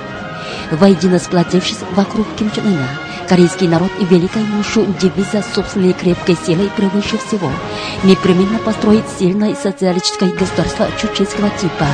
Воедино 0.71 1.19
сплотившись 1.19 1.81
вокруг 1.91 2.25
Ким 2.35 2.49
Чен 2.49 2.65
Ына, 2.65 2.89
корейский 3.27 3.67
народ 3.67 3.91
и 3.99 4.05
великой 4.05 4.43
мощью 4.43 4.85
девиза 5.01 5.43
собственной 5.53 5.93
крепкой 5.93 6.37
силой 6.45 6.69
превыше 6.75 7.17
всего 7.17 7.49
непременно 8.03 8.59
построить 8.59 9.05
сильное 9.17 9.55
социалистическое 9.55 10.31
государство 10.31 10.87
чучельского 10.99 11.49
типа. 11.49 11.87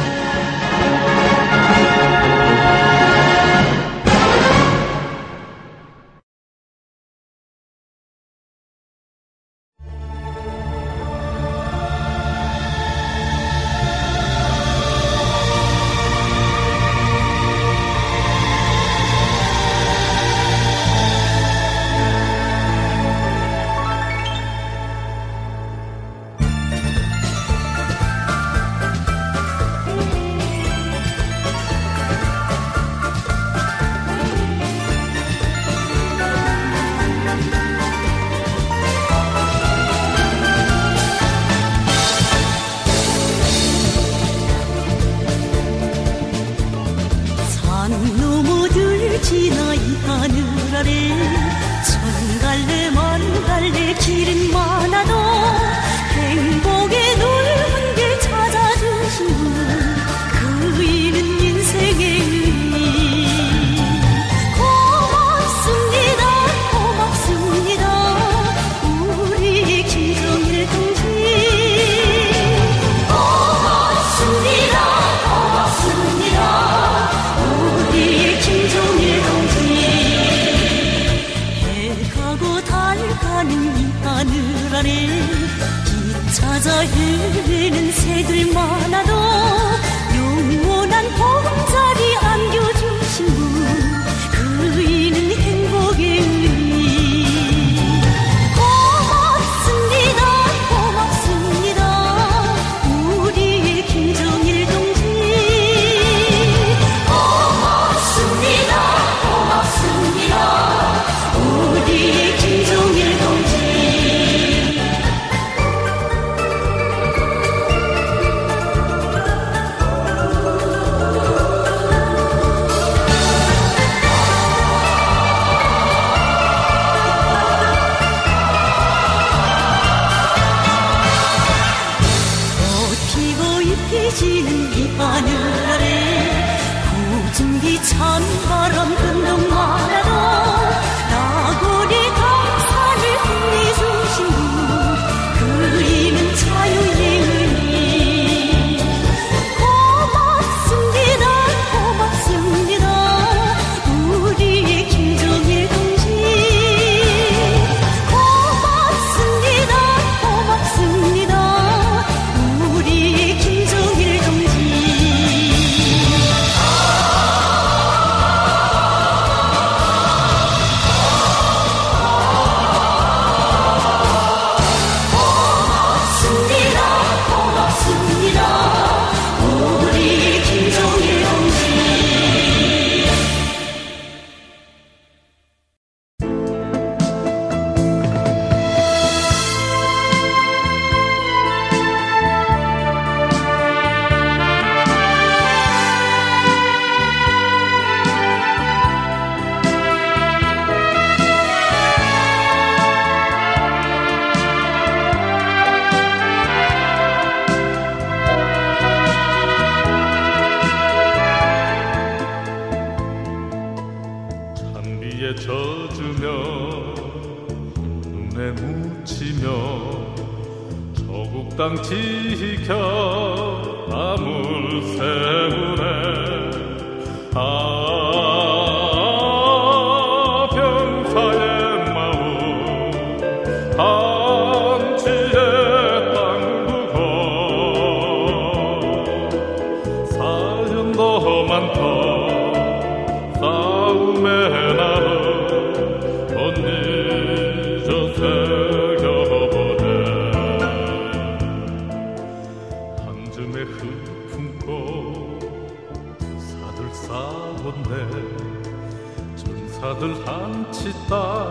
전사들 260.00 260.26
한치 260.26 260.94
따 261.10 261.48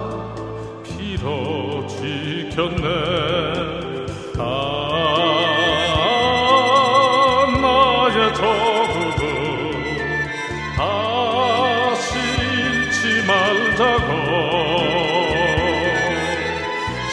피로 0.82 1.86
지켰네. 1.86 2.82
아 4.38 4.42
나의 7.60 8.34
조국은 8.34 9.20
다시 10.76 12.08
잃지 12.18 13.02
말자고. 13.26 14.08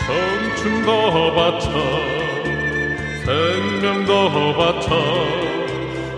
청춘도 0.08 0.89
바쳐 1.36 1.65
생명도 3.26 4.10
바쳐 4.56 4.88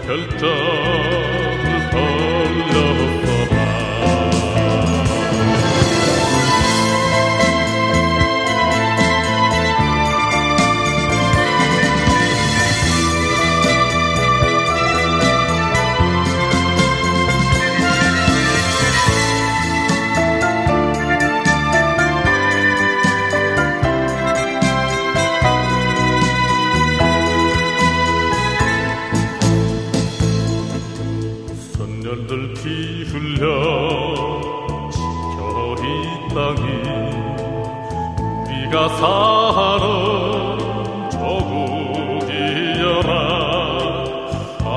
결정을 0.05 0.45
돌려 1.91 3.06
사는 38.99 39.85
조국이여라. 41.11 43.11
아 44.65 44.67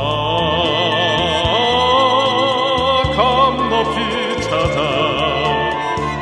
감높이 3.16 3.98
찾아. 4.42 4.78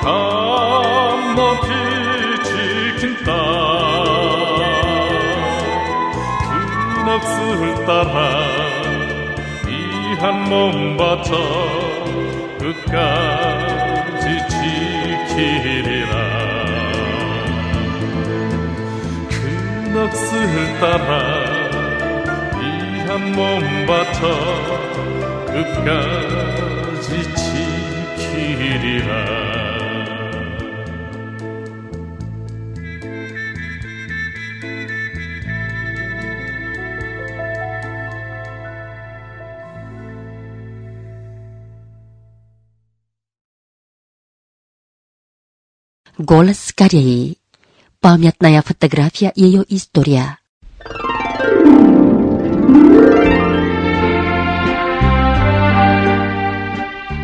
감높이 0.04 1.70
지킨 2.44 3.02
땅그 3.24 3.36
넋을 7.04 7.62
따라 7.86 8.16
이 9.66 9.68
한 10.20 10.24
몸 10.48 10.96
바쳐 10.96 11.30
끝까지 12.58 14.24
지키리라 14.48 16.12
넋을 19.97 20.79
따라 20.79 21.09
이 22.61 22.63
한 23.07 23.31
몸 23.35 23.61
바쳐 23.85 24.21
끝까지 25.47 27.09
지키리라 28.25 29.43
Голос 46.17 46.71
Кореи. 46.73 47.36
Памятная 48.00 48.62
фотография 48.62 49.32
ее 49.34 49.64
история. 49.68 50.38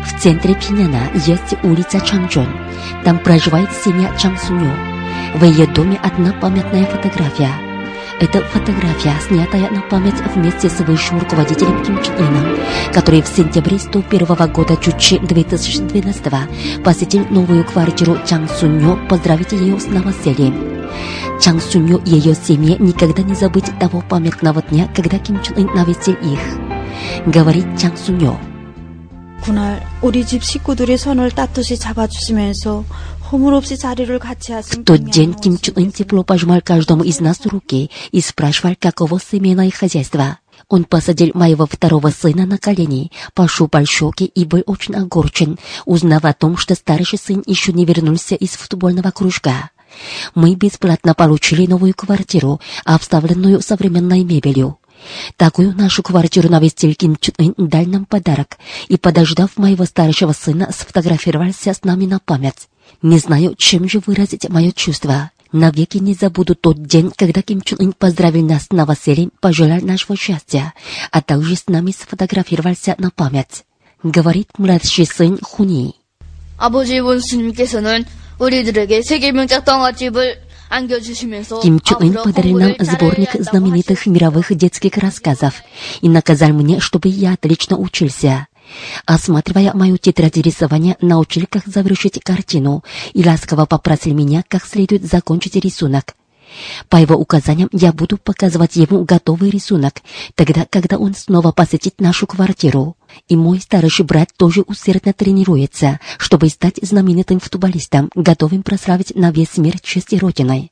В 0.03 0.19
центре 0.19 0.53
Пиняна 0.55 1.09
есть 1.25 1.55
улица 1.63 2.01
Чанчжон. 2.01 2.49
Там 3.05 3.19
проживает 3.19 3.69
семья 3.71 4.13
Чангсуньо. 4.17 4.75
В 5.35 5.45
ее 5.45 5.65
доме 5.65 5.97
одна 6.03 6.33
памятная 6.33 6.85
фотография. 6.85 7.64
Это 8.20 8.40
фотография, 8.44 9.14
снятая 9.26 9.70
на 9.70 9.80
память 9.82 10.20
вместе 10.34 10.68
с 10.68 10.80
высшим 10.80 11.18
руководителем 11.18 11.82
Ким 11.82 12.02
Чен 12.02 12.14
Ыном, 12.16 12.58
который 12.92 13.22
в 13.22 13.28
сентябре 13.28 13.78
101 13.78 14.52
года 14.52 14.76
Чучи 14.76 15.18
2012 15.18 16.82
посетил 16.84 17.24
новую 17.30 17.64
квартиру 17.64 18.18
Чан 18.26 18.48
Суньо 18.48 18.98
поздравить 19.08 19.52
ее 19.52 19.80
с 19.80 19.86
новосельем. 19.86 20.88
Чан 21.40 21.60
Суньо 21.60 21.98
и 22.04 22.10
ее 22.10 22.34
семье 22.34 22.76
никогда 22.78 23.22
не 23.22 23.34
забыть 23.34 23.78
того 23.78 24.02
памятного 24.06 24.60
дня, 24.62 24.88
когда 24.94 25.18
Ким 25.18 25.42
Чен 25.42 25.56
Ын 25.56 25.74
навестил 25.74 26.14
их. 26.14 26.40
Говорит 27.26 27.66
Чан 27.78 27.96
Суньо. 27.96 28.36
그날 29.42 29.82
우리 30.02 30.24
집 30.26 30.44
식구들이 30.44 30.96
손을 30.96 31.30
따뜻이 31.30 31.78
잡아주시면서 31.78 32.84
в 33.31 34.83
тот 34.83 35.03
день 35.09 35.33
Ким 35.33 35.57
Чун 35.57 35.73
Ын 35.77 35.91
тепло 35.91 36.23
пожимал 36.23 36.61
каждому 36.61 37.03
из 37.03 37.19
нас 37.19 37.43
руки 37.45 37.89
и 38.11 38.21
спрашивал, 38.21 38.75
каково 38.79 39.19
семейное 39.19 39.71
хозяйство. 39.71 40.37
Он 40.69 40.83
посадил 40.83 41.31
моего 41.33 41.65
второго 41.65 42.09
сына 42.09 42.45
на 42.45 42.59
колени, 42.59 43.11
пошупал 43.33 43.85
щеки 43.85 44.25
и 44.25 44.45
был 44.45 44.61
очень 44.67 44.95
огорчен, 44.95 45.57
узнав 45.85 46.23
о 46.23 46.33
том, 46.33 46.55
что 46.55 46.75
старший 46.75 47.17
сын 47.17 47.41
еще 47.47 47.73
не 47.73 47.85
вернулся 47.85 48.35
из 48.35 48.51
футбольного 48.51 49.09
кружка. 49.09 49.71
Мы 50.35 50.53
бесплатно 50.53 51.15
получили 51.15 51.65
новую 51.65 51.95
квартиру, 51.95 52.61
обставленную 52.83 53.61
современной 53.61 54.23
мебелью. 54.23 54.77
Такую 55.35 55.75
нашу 55.75 56.03
квартиру 56.03 56.49
навестил 56.49 56.93
Ким 56.93 57.15
Чун 57.15 57.33
Ын 57.39 57.53
дал 57.57 57.85
нам 57.85 58.05
подарок 58.05 58.57
и, 58.87 58.97
подождав 58.97 59.57
моего 59.57 59.85
старшего 59.85 60.33
сына, 60.33 60.69
сфотографировался 60.71 61.73
с 61.73 61.83
нами 61.83 62.05
на 62.05 62.19
память. 62.19 62.69
Не 63.02 63.18
знаю, 63.18 63.54
чем 63.56 63.88
же 63.88 64.00
выразить 64.04 64.48
мое 64.48 64.72
чувство. 64.72 65.30
Навеки 65.52 65.98
не 65.98 66.14
забуду 66.14 66.54
тот 66.54 66.82
день, 66.82 67.12
когда 67.16 67.42
Ким 67.42 67.60
Чен 67.60 67.78
Ын 67.80 67.92
поздравил 67.92 68.46
нас 68.46 68.66
с 68.66 68.70
новосельем, 68.70 69.32
пожелал 69.40 69.80
нашего 69.80 70.16
счастья, 70.16 70.74
а 71.10 71.22
также 71.22 71.56
с 71.56 71.66
нами 71.66 71.90
сфотографировался 71.90 72.94
на 72.98 73.10
память. 73.10 73.64
Говорит 74.02 74.48
младший 74.58 75.06
сын 75.06 75.38
Хуни. 75.42 75.94
아버지 76.56 76.98
원수님께서는 77.00 78.04
우리들에게 78.38 79.02
세계명작 79.02 79.64
동화집을 79.64 80.40
안겨주시면서 80.68 81.60
Ким 81.60 81.80
Чен 81.80 82.02
Ын 82.02 82.16
앞으로 82.18 82.22
подарил 82.22 82.58
нам 82.58 82.76
공부를 82.76 82.86
сборник 82.86 83.26
잘해야 83.26 83.42
한다고 83.42 83.42
знаменитых 83.42 84.06
мировых 84.06 84.54
детских 84.54 84.96
рассказов 84.98 85.54
и 86.00 86.08
наказал 86.08 86.50
мне, 86.50 86.78
чтобы 86.78 87.08
я 87.08 87.32
отлично 87.32 87.76
учился. 87.76 88.46
Осматривая 89.05 89.73
мою 89.73 89.97
тетрадь 89.97 90.37
рисования, 90.37 90.97
научил, 91.01 91.45
как 91.49 91.65
завершить 91.65 92.21
картину 92.23 92.83
и 93.13 93.25
ласково 93.25 93.65
попросил 93.65 94.13
меня, 94.13 94.43
как 94.47 94.65
следует 94.65 95.05
закончить 95.05 95.55
рисунок. 95.55 96.15
По 96.89 96.97
его 96.97 97.15
указаниям 97.15 97.69
я 97.71 97.91
буду 97.91 98.17
показывать 98.17 98.75
ему 98.75 99.03
готовый 99.03 99.49
рисунок, 99.49 100.01
тогда, 100.35 100.65
когда 100.69 100.97
он 100.97 101.15
снова 101.15 101.51
посетит 101.51 101.99
нашу 101.99 102.27
квартиру. 102.27 102.95
И 103.27 103.35
мой 103.35 103.59
старший 103.59 104.05
брат 104.05 104.29
тоже 104.37 104.61
усердно 104.61 105.13
тренируется, 105.13 105.99
чтобы 106.17 106.49
стать 106.49 106.79
знаменитым 106.81 107.39
футболистом, 107.39 108.09
готовым 108.15 108.63
прославить 108.63 109.15
на 109.15 109.31
весь 109.31 109.57
мир 109.57 109.79
честь 109.79 110.13
и 110.13 110.17
Родиной. 110.17 110.71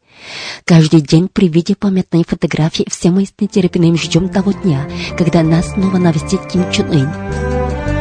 Каждый 0.65 1.01
день 1.01 1.29
при 1.32 1.47
виде 1.47 1.75
памятной 1.75 2.23
фотографии 2.27 2.86
все 2.89 3.10
мы 3.10 3.25
с 3.25 3.34
нетерпением 3.39 3.97
ждем 3.97 4.29
того 4.29 4.51
дня, 4.51 4.88
когда 5.17 5.43
нас 5.43 5.73
снова 5.73 5.97
навестит 5.97 6.45
Ким 6.47 6.71
Чен 6.71 6.91
Ын. 6.91 7.92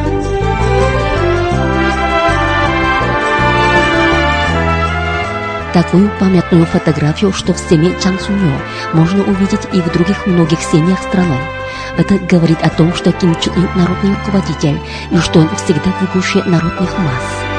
Такую 5.73 6.09
памятную 6.19 6.65
фотографию, 6.65 7.33
что 7.33 7.53
в 7.53 7.57
семье 7.57 7.93
Чан 8.01 8.19
Суньо 8.19 8.59
можно 8.93 9.23
увидеть 9.23 9.67
и 9.73 9.81
в 9.81 9.91
других 9.91 10.25
многих 10.27 10.61
семьях 10.61 11.01
страны. 11.01 11.37
Это 11.97 12.17
говорит 12.19 12.59
о 12.61 12.69
том, 12.69 12.93
что 12.93 13.11
Ким 13.11 13.35
Чен 13.41 13.53
Ын 13.55 13.69
народный 13.75 14.15
руководитель, 14.15 14.79
и 15.11 15.17
что 15.17 15.39
он 15.39 15.49
всегда 15.55 15.91
в 15.91 16.45
народных 16.45 16.97
масс. 16.99 17.52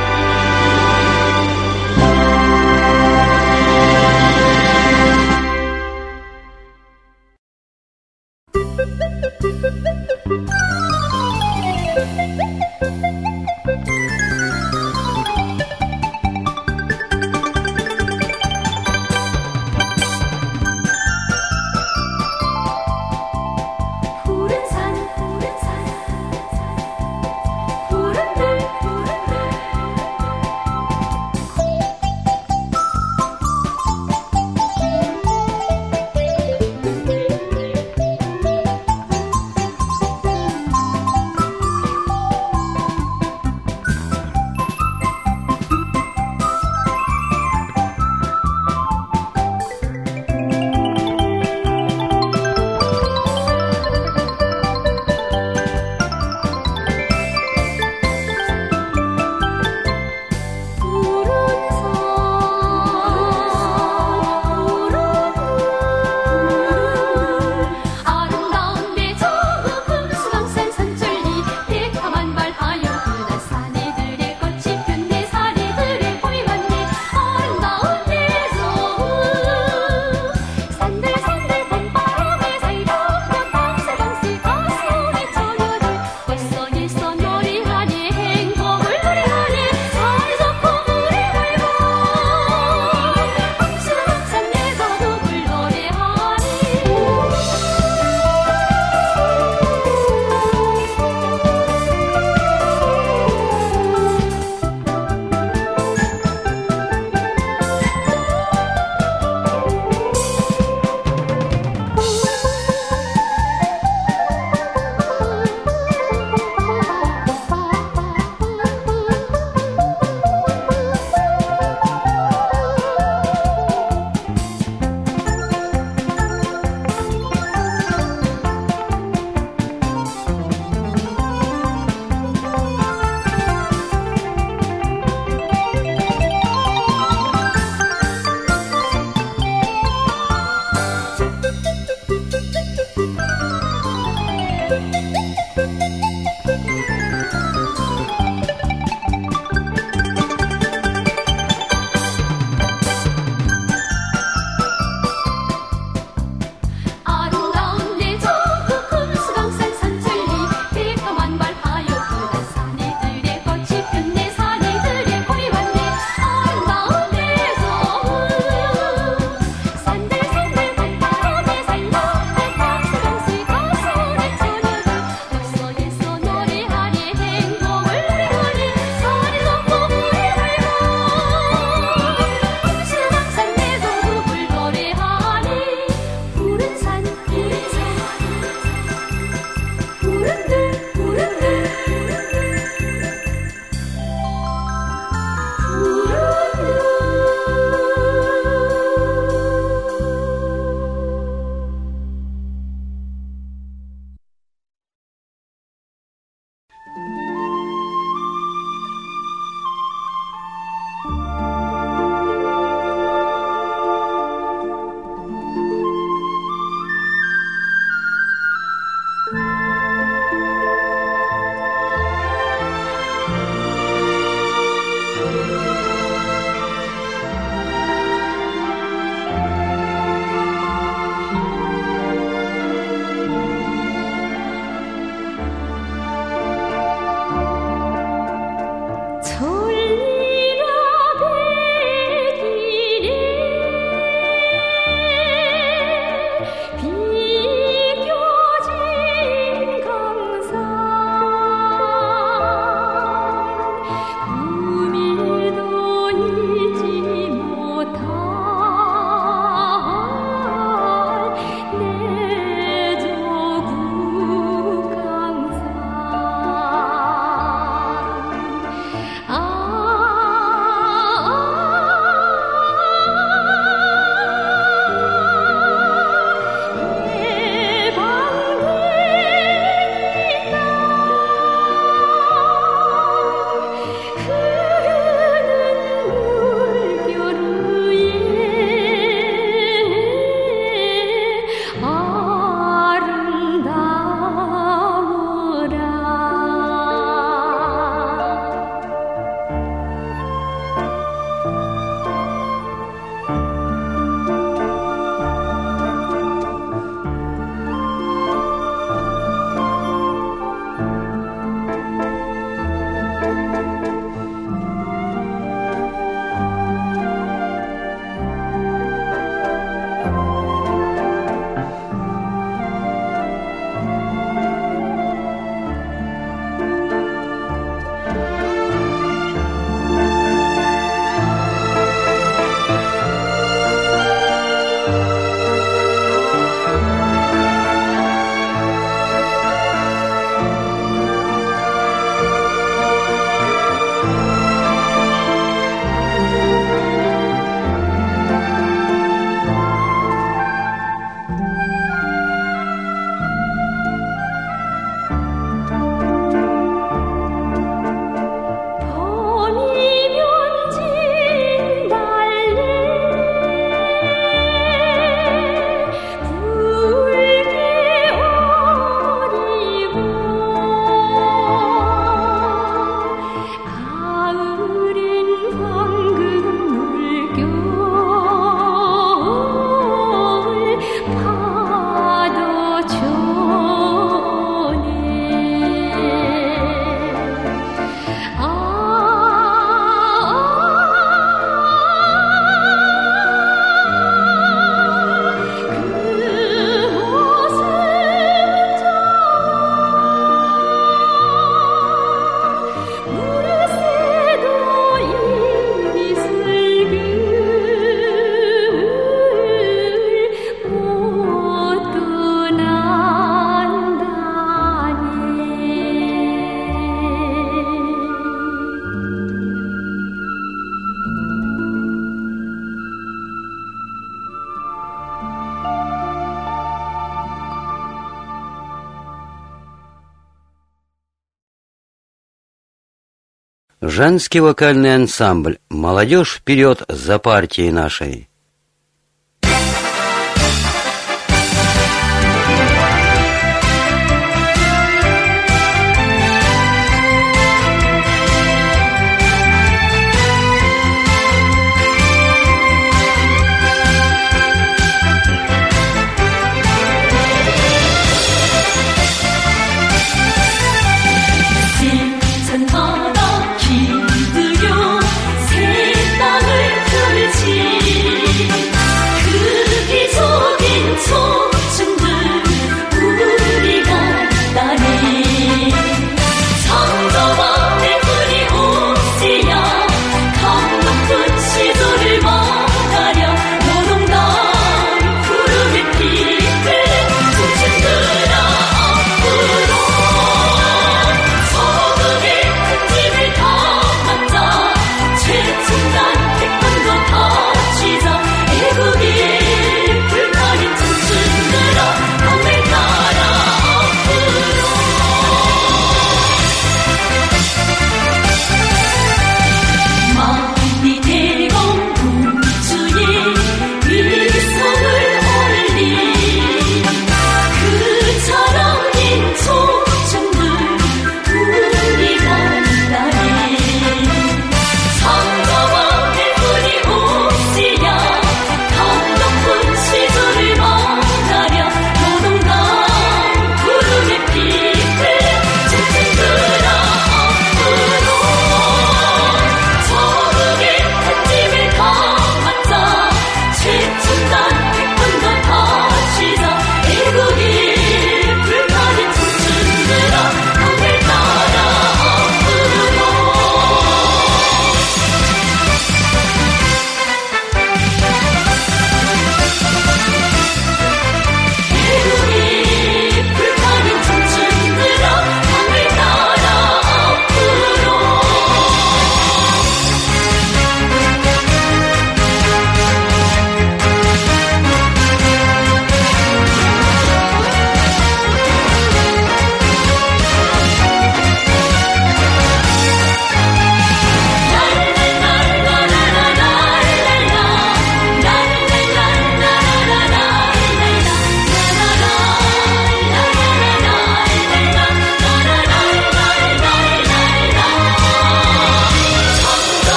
Женский 434.04 434.40
вокальный 434.40 434.96
ансамбль 434.96 435.56
«Молодежь 435.70 436.34
вперед 436.34 436.82
за 436.88 437.18
партией 437.18 437.72
нашей». 437.72 438.28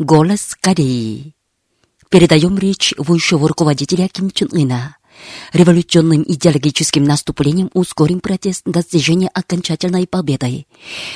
Голос 0.00 0.56
Кореи. 0.58 1.34
Передаем 2.08 2.56
речь 2.56 2.94
высшего 2.96 3.46
руководителя 3.46 4.08
Ким 4.08 4.30
Чен 4.30 4.48
Ына. 4.50 4.96
Революционным 5.52 6.24
идеологическим 6.26 7.04
наступлением 7.04 7.68
ускорим 7.74 8.20
протест 8.20 8.62
достижения 8.64 9.28
окончательной 9.28 10.06
победы, 10.06 10.64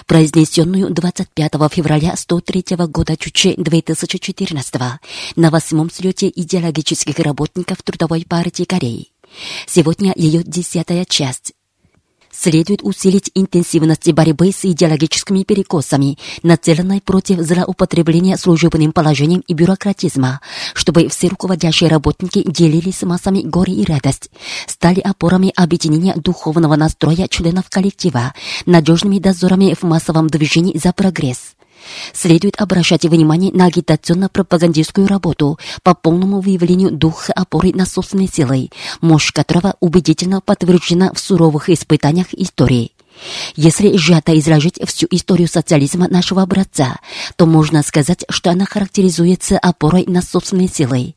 произнесенную 0.04 0.90
25 0.90 1.52
февраля 1.72 2.14
103 2.14 2.76
года 2.88 3.16
Чуче 3.16 3.54
2014 3.56 4.74
на 5.36 5.50
восьмом 5.50 5.90
слете 5.90 6.28
идеологических 6.28 7.18
работников 7.20 7.82
Трудовой 7.82 8.26
партии 8.28 8.64
Кореи. 8.64 9.08
Сегодня 9.66 10.12
ее 10.14 10.42
десятая 10.42 11.06
часть. 11.06 11.54
Следует 12.36 12.82
усилить 12.82 13.30
интенсивность 13.34 14.12
борьбы 14.12 14.50
с 14.50 14.64
идеологическими 14.64 15.44
перекосами, 15.44 16.18
нацеленной 16.42 17.00
против 17.00 17.38
злоупотребления 17.40 18.36
служебным 18.36 18.92
положением 18.92 19.42
и 19.46 19.54
бюрократизма, 19.54 20.40
чтобы 20.74 21.08
все 21.08 21.28
руководящие 21.28 21.88
работники 21.88 22.42
делились 22.46 22.98
с 22.98 23.02
массами 23.02 23.42
горе 23.42 23.74
и 23.74 23.84
радость, 23.84 24.30
стали 24.66 25.00
опорами 25.00 25.52
объединения 25.54 26.14
духовного 26.16 26.76
настроя 26.76 27.28
членов 27.28 27.70
коллектива, 27.70 28.34
надежными 28.66 29.18
дозорами 29.18 29.74
в 29.74 29.84
массовом 29.84 30.28
движении 30.28 30.76
за 30.76 30.92
прогресс. 30.92 31.53
Следует 32.12 32.60
обращать 32.60 33.04
внимание 33.04 33.52
на 33.52 33.66
агитационно-пропагандистскую 33.66 35.06
работу 35.06 35.58
по 35.82 35.94
полному 35.94 36.40
выявлению 36.40 36.90
духа 36.90 37.32
опоры 37.32 37.72
на 37.72 37.86
собственные 37.86 38.28
силы, 38.28 38.70
мощь 39.00 39.32
которого 39.32 39.76
убедительно 39.80 40.40
подтверждена 40.40 41.12
в 41.12 41.18
суровых 41.18 41.68
испытаниях 41.68 42.32
истории. 42.32 42.92
Если 43.56 43.96
сжато 43.96 44.36
изложить 44.38 44.78
всю 44.86 45.06
историю 45.10 45.48
социализма 45.48 46.08
нашего 46.08 46.42
образца, 46.42 46.96
то 47.36 47.46
можно 47.46 47.82
сказать, 47.82 48.24
что 48.28 48.50
она 48.50 48.64
характеризуется 48.64 49.58
опорой 49.58 50.04
на 50.06 50.22
собственные 50.22 50.68
силы. 50.68 51.14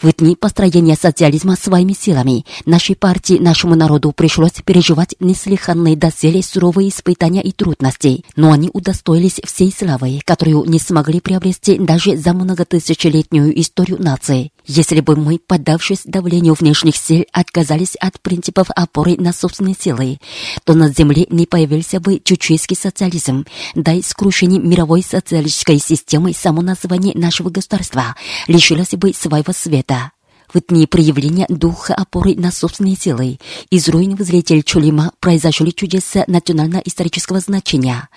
В 0.00 0.12
дни 0.12 0.36
построения 0.36 0.96
социализма 0.96 1.56
своими 1.56 1.92
силами 1.92 2.44
нашей 2.66 2.96
партии, 2.96 3.38
нашему 3.38 3.74
народу 3.74 4.12
пришлось 4.12 4.52
переживать 4.64 5.14
неслыханные 5.20 5.96
доселе 5.96 6.42
суровые 6.42 6.90
испытания 6.90 7.42
и 7.42 7.52
трудности, 7.52 8.24
но 8.36 8.52
они 8.52 8.70
удостоились 8.72 9.40
всей 9.44 9.72
славы, 9.72 10.20
которую 10.24 10.64
не 10.64 10.78
смогли 10.78 11.20
приобрести 11.20 11.78
даже 11.78 12.16
за 12.16 12.32
многотысячелетнюю 12.32 13.58
историю 13.60 14.00
нации. 14.02 14.52
Если 14.68 15.00
бы 15.00 15.16
мы, 15.16 15.38
поддавшись 15.38 16.02
давлению 16.04 16.52
внешних 16.52 16.94
сил, 16.94 17.24
отказались 17.32 17.96
от 17.96 18.20
принципов 18.20 18.68
опоры 18.76 19.16
на 19.16 19.32
собственные 19.32 19.74
силы, 19.78 20.18
то 20.64 20.74
на 20.74 20.90
Земле 20.90 21.26
не 21.30 21.46
появился 21.46 22.00
бы 22.00 22.20
чучуйский 22.22 22.76
социализм, 22.76 23.46
да 23.74 23.94
и 23.94 24.02
скрушение 24.02 24.60
мировой 24.60 25.02
социалистической 25.02 25.78
системы 25.78 26.34
само 26.34 26.60
название 26.60 27.16
нашего 27.16 27.48
государства 27.48 28.14
лишилось 28.46 28.90
бы 28.90 29.14
своего 29.14 29.54
света. 29.54 30.12
В 30.52 30.60
дни 30.66 30.86
проявления 30.86 31.44
духа 31.50 31.94
опоры 31.94 32.34
на 32.34 32.50
собственные 32.50 32.96
силы 32.96 33.38
из 33.70 33.88
руин 33.88 34.16
возлетели 34.16 34.62
Чулима 34.62 35.12
произошли 35.20 35.74
чудеса 35.74 36.24
национально-исторического 36.26 37.40
значения. 37.40 38.08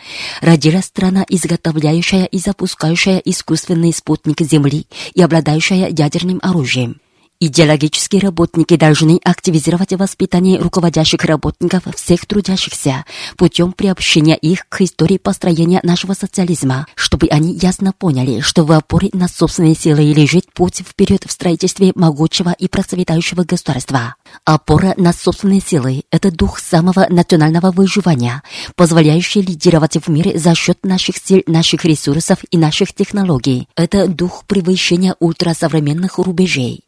Родилась 0.42 0.86
страна, 0.86 1.26
изготовляющая 1.28 2.24
и 2.26 2.38
запускающая 2.38 3.18
искусственный 3.18 3.94
спутник 3.94 4.40
Земли 4.42 4.88
и 5.14 5.22
обладающая 5.22 5.90
ядерным 5.90 6.40
оружием. 6.42 7.02
Идеологические 7.44 8.22
работники 8.22 8.76
должны 8.76 9.20
активизировать 9.24 9.94
воспитание 9.94 10.60
руководящих 10.60 11.26
работников 11.26 11.82
всех 11.96 12.28
трудящихся 12.28 13.04
путем 13.36 13.72
приобщения 13.72 14.36
их 14.36 14.70
к 14.70 14.82
истории 14.82 15.18
построения 15.18 15.80
нашего 15.82 16.14
социализма, 16.14 16.86
чтобы 16.94 17.26
они 17.32 17.58
ясно 17.60 17.94
поняли, 17.94 18.42
что 18.42 18.64
в 18.64 18.72
опоре 18.72 19.10
на 19.14 19.28
собственные 19.28 19.74
силы 19.74 20.02
лежит 20.14 20.54
путь 20.54 20.84
вперед 20.88 21.24
в 21.26 21.32
строительстве 21.32 21.94
могучего 21.96 22.52
и 22.52 22.68
процветающего 22.68 23.44
государства. 23.44 24.14
Опора 24.46 24.94
на 24.98 25.12
собственные 25.12 25.62
силы– 25.62 26.04
это 26.12 26.30
дух 26.30 26.60
самого 26.60 27.08
национального 27.10 27.72
выживания, 27.72 28.44
позволяющий 28.76 29.42
лидировать 29.42 29.98
в 29.98 30.08
мире 30.10 30.38
за 30.38 30.54
счет 30.54 30.86
наших 30.86 31.18
сил, 31.18 31.42
наших 31.48 31.86
ресурсов 31.86 32.38
и 32.52 32.58
наших 32.60 32.94
технологий. 32.94 33.68
Это 33.76 34.08
дух 34.08 34.44
превышения 34.46 35.16
ультрасовременных 35.20 36.20
рубежей. 36.20 36.84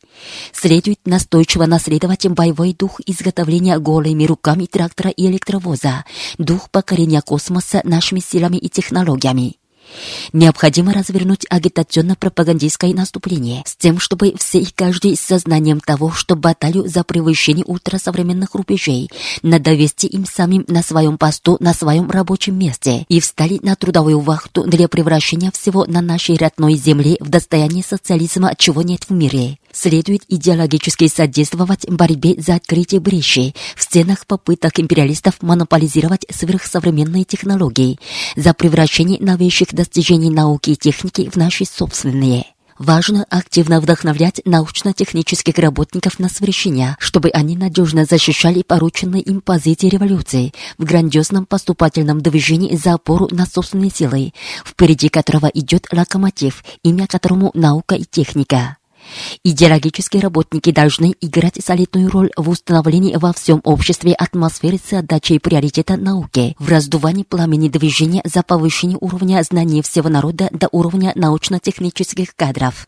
Следует 0.52 1.00
настойчиво 1.06 1.66
наследовать 1.66 2.28
боевой 2.28 2.74
дух 2.74 3.00
изготовления 3.06 3.78
голыми 3.80 4.26
руками 4.26 4.66
трактора 4.66 5.10
и 5.10 5.28
электровоза, 5.28 6.06
дух 6.38 6.70
покорения 6.70 7.22
космоса 7.22 7.82
нашими 7.84 8.20
силами 8.20 8.58
и 8.58 8.70
технологиями. 8.70 9.58
Необходимо 10.32 10.94
развернуть 10.94 11.46
агитационно-пропагандистское 11.50 12.94
наступление 12.94 13.64
с 13.66 13.76
тем, 13.76 14.00
чтобы 14.00 14.34
все 14.38 14.60
и 14.60 14.66
каждый 14.66 15.16
с 15.16 15.22
сознанием 15.22 15.80
того, 15.80 16.12
что 16.12 16.36
баталью 16.36 16.88
за 16.88 17.04
превышение 17.04 17.66
ультрасовременных 17.66 18.56
рубежей 18.56 19.10
надо 19.42 19.74
вести 19.74 20.08
им 20.08 20.26
самим 20.26 20.66
на 20.68 20.82
своем 20.82 21.18
посту, 21.18 21.58
на 21.60 21.74
своем 21.74 22.10
рабочем 22.10 22.58
месте 22.58 23.06
и 23.08 23.20
встали 23.20 23.60
на 23.62 23.76
трудовую 23.76 24.20
вахту 24.20 24.64
для 24.64 24.88
превращения 24.88 25.52
всего 25.52 25.86
на 25.86 26.02
нашей 26.02 26.38
родной 26.38 26.76
земле 26.76 27.18
в 27.20 27.30
достояние 27.30 27.84
социализма, 27.84 28.54
чего 28.58 28.82
нет 28.82 29.06
в 29.10 29.12
мире. 29.12 29.58
Следует 29.74 30.22
идеологически 30.30 31.08
содействовать 31.08 31.90
борьбе 31.90 32.36
за 32.40 32.56
открытие 32.56 33.02
бреши 33.02 33.54
в 33.76 33.82
стенах 33.82 34.28
попыток 34.28 34.80
империалистов 34.80 35.42
монополизировать 35.42 36.26
сверхсовременные 36.30 37.24
технологии, 37.24 38.00
за 38.36 38.54
превращение 38.54 39.20
новейших 39.20 39.74
достижений 39.74 40.30
науки 40.30 40.70
и 40.70 40.76
техники 40.76 41.28
в 41.28 41.38
наши 41.38 41.66
собственные. 41.66 42.46
Важно 42.78 43.26
активно 43.30 43.80
вдохновлять 43.80 44.42
научно-технических 44.46 45.58
работников 45.58 46.20
на 46.20 46.30
совершения, 46.30 46.96
чтобы 47.00 47.30
они 47.30 47.56
надежно 47.56 48.06
защищали 48.06 48.62
порученные 48.62 49.22
им 49.22 49.42
позиции 49.42 49.90
революции 49.90 50.54
в 50.78 50.84
грандиозном 50.84 51.46
поступательном 51.46 52.22
движении 52.22 52.76
за 52.76 52.94
опору 52.94 53.28
на 53.32 53.46
собственные 53.46 53.92
силы, 53.92 54.34
впереди 54.66 55.10
которого 55.10 55.48
идет 55.48 55.88
локомотив, 55.92 56.64
имя 56.84 57.08
которому 57.08 57.52
наука 57.54 57.96
и 57.96 58.04
техника. 58.04 58.78
Идеологические 59.44 60.22
работники 60.22 60.72
должны 60.72 61.16
играть 61.22 61.60
солидную 61.64 62.10
роль 62.10 62.32
в 62.36 62.50
установлении 62.50 63.16
во 63.16 63.34
всем 63.34 63.62
обществе 63.64 64.14
атмосферы 64.14 64.80
с 64.84 64.94
отдачей 64.94 65.40
приоритета 65.40 65.98
науке, 65.98 66.56
в 66.60 66.70
раздувании 66.70 67.24
пламени 67.24 67.70
движения 67.70 68.22
за 68.26 68.44
повышение 68.44 68.98
уровня 69.02 69.42
знаний 69.44 69.82
всего 69.82 70.10
народа 70.10 70.50
до 70.52 70.70
уровня 70.72 71.12
научно-технических 71.16 72.36
кадров. 72.36 72.88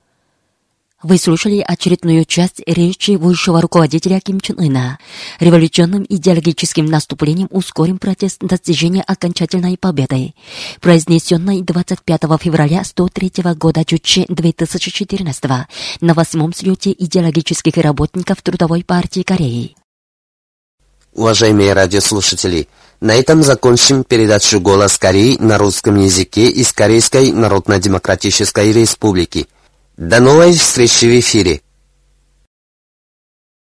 Вы 1.03 1.17
слушали 1.17 1.63
очередную 1.65 2.23
часть 2.25 2.61
речи 2.65 3.11
высшего 3.11 3.61
руководителя 3.61 4.21
Ким 4.21 4.39
Чен 4.39 4.57
Ына. 4.57 4.97
Революционным 5.39 6.05
идеологическим 6.07 6.85
наступлением 6.85 7.49
ускорим 7.51 7.97
протест 7.97 8.39
достижения 8.39 9.03
окончательной 9.05 9.77
победы, 9.77 10.33
произнесенной 10.79 11.61
25 11.61 12.21
февраля 12.41 12.83
103 12.83 13.31
года 13.55 13.83
Чуче 13.83 14.25
2014 14.29 15.43
на 15.99 16.13
восьмом 16.13 16.53
слете 16.53 16.95
идеологических 16.97 17.75
работников 17.75 18.41
Трудовой 18.41 18.83
партии 18.85 19.23
Кореи. 19.23 19.75
Уважаемые 21.13 21.73
радиослушатели, 21.73 22.67
на 23.01 23.15
этом 23.15 23.43
закончим 23.43 24.03
передачу 24.03 24.59
«Голос 24.59 24.97
Кореи» 24.97 25.37
на 25.39 25.57
русском 25.57 25.97
языке 25.97 26.49
из 26.49 26.71
Корейской 26.73 27.31
Народно-Демократической 27.31 28.71
Республики. 28.71 29.47
До 29.97 30.19
новой 30.19 30.51
встречи 30.51 31.05
в 31.05 31.19
эфире. 31.19 31.61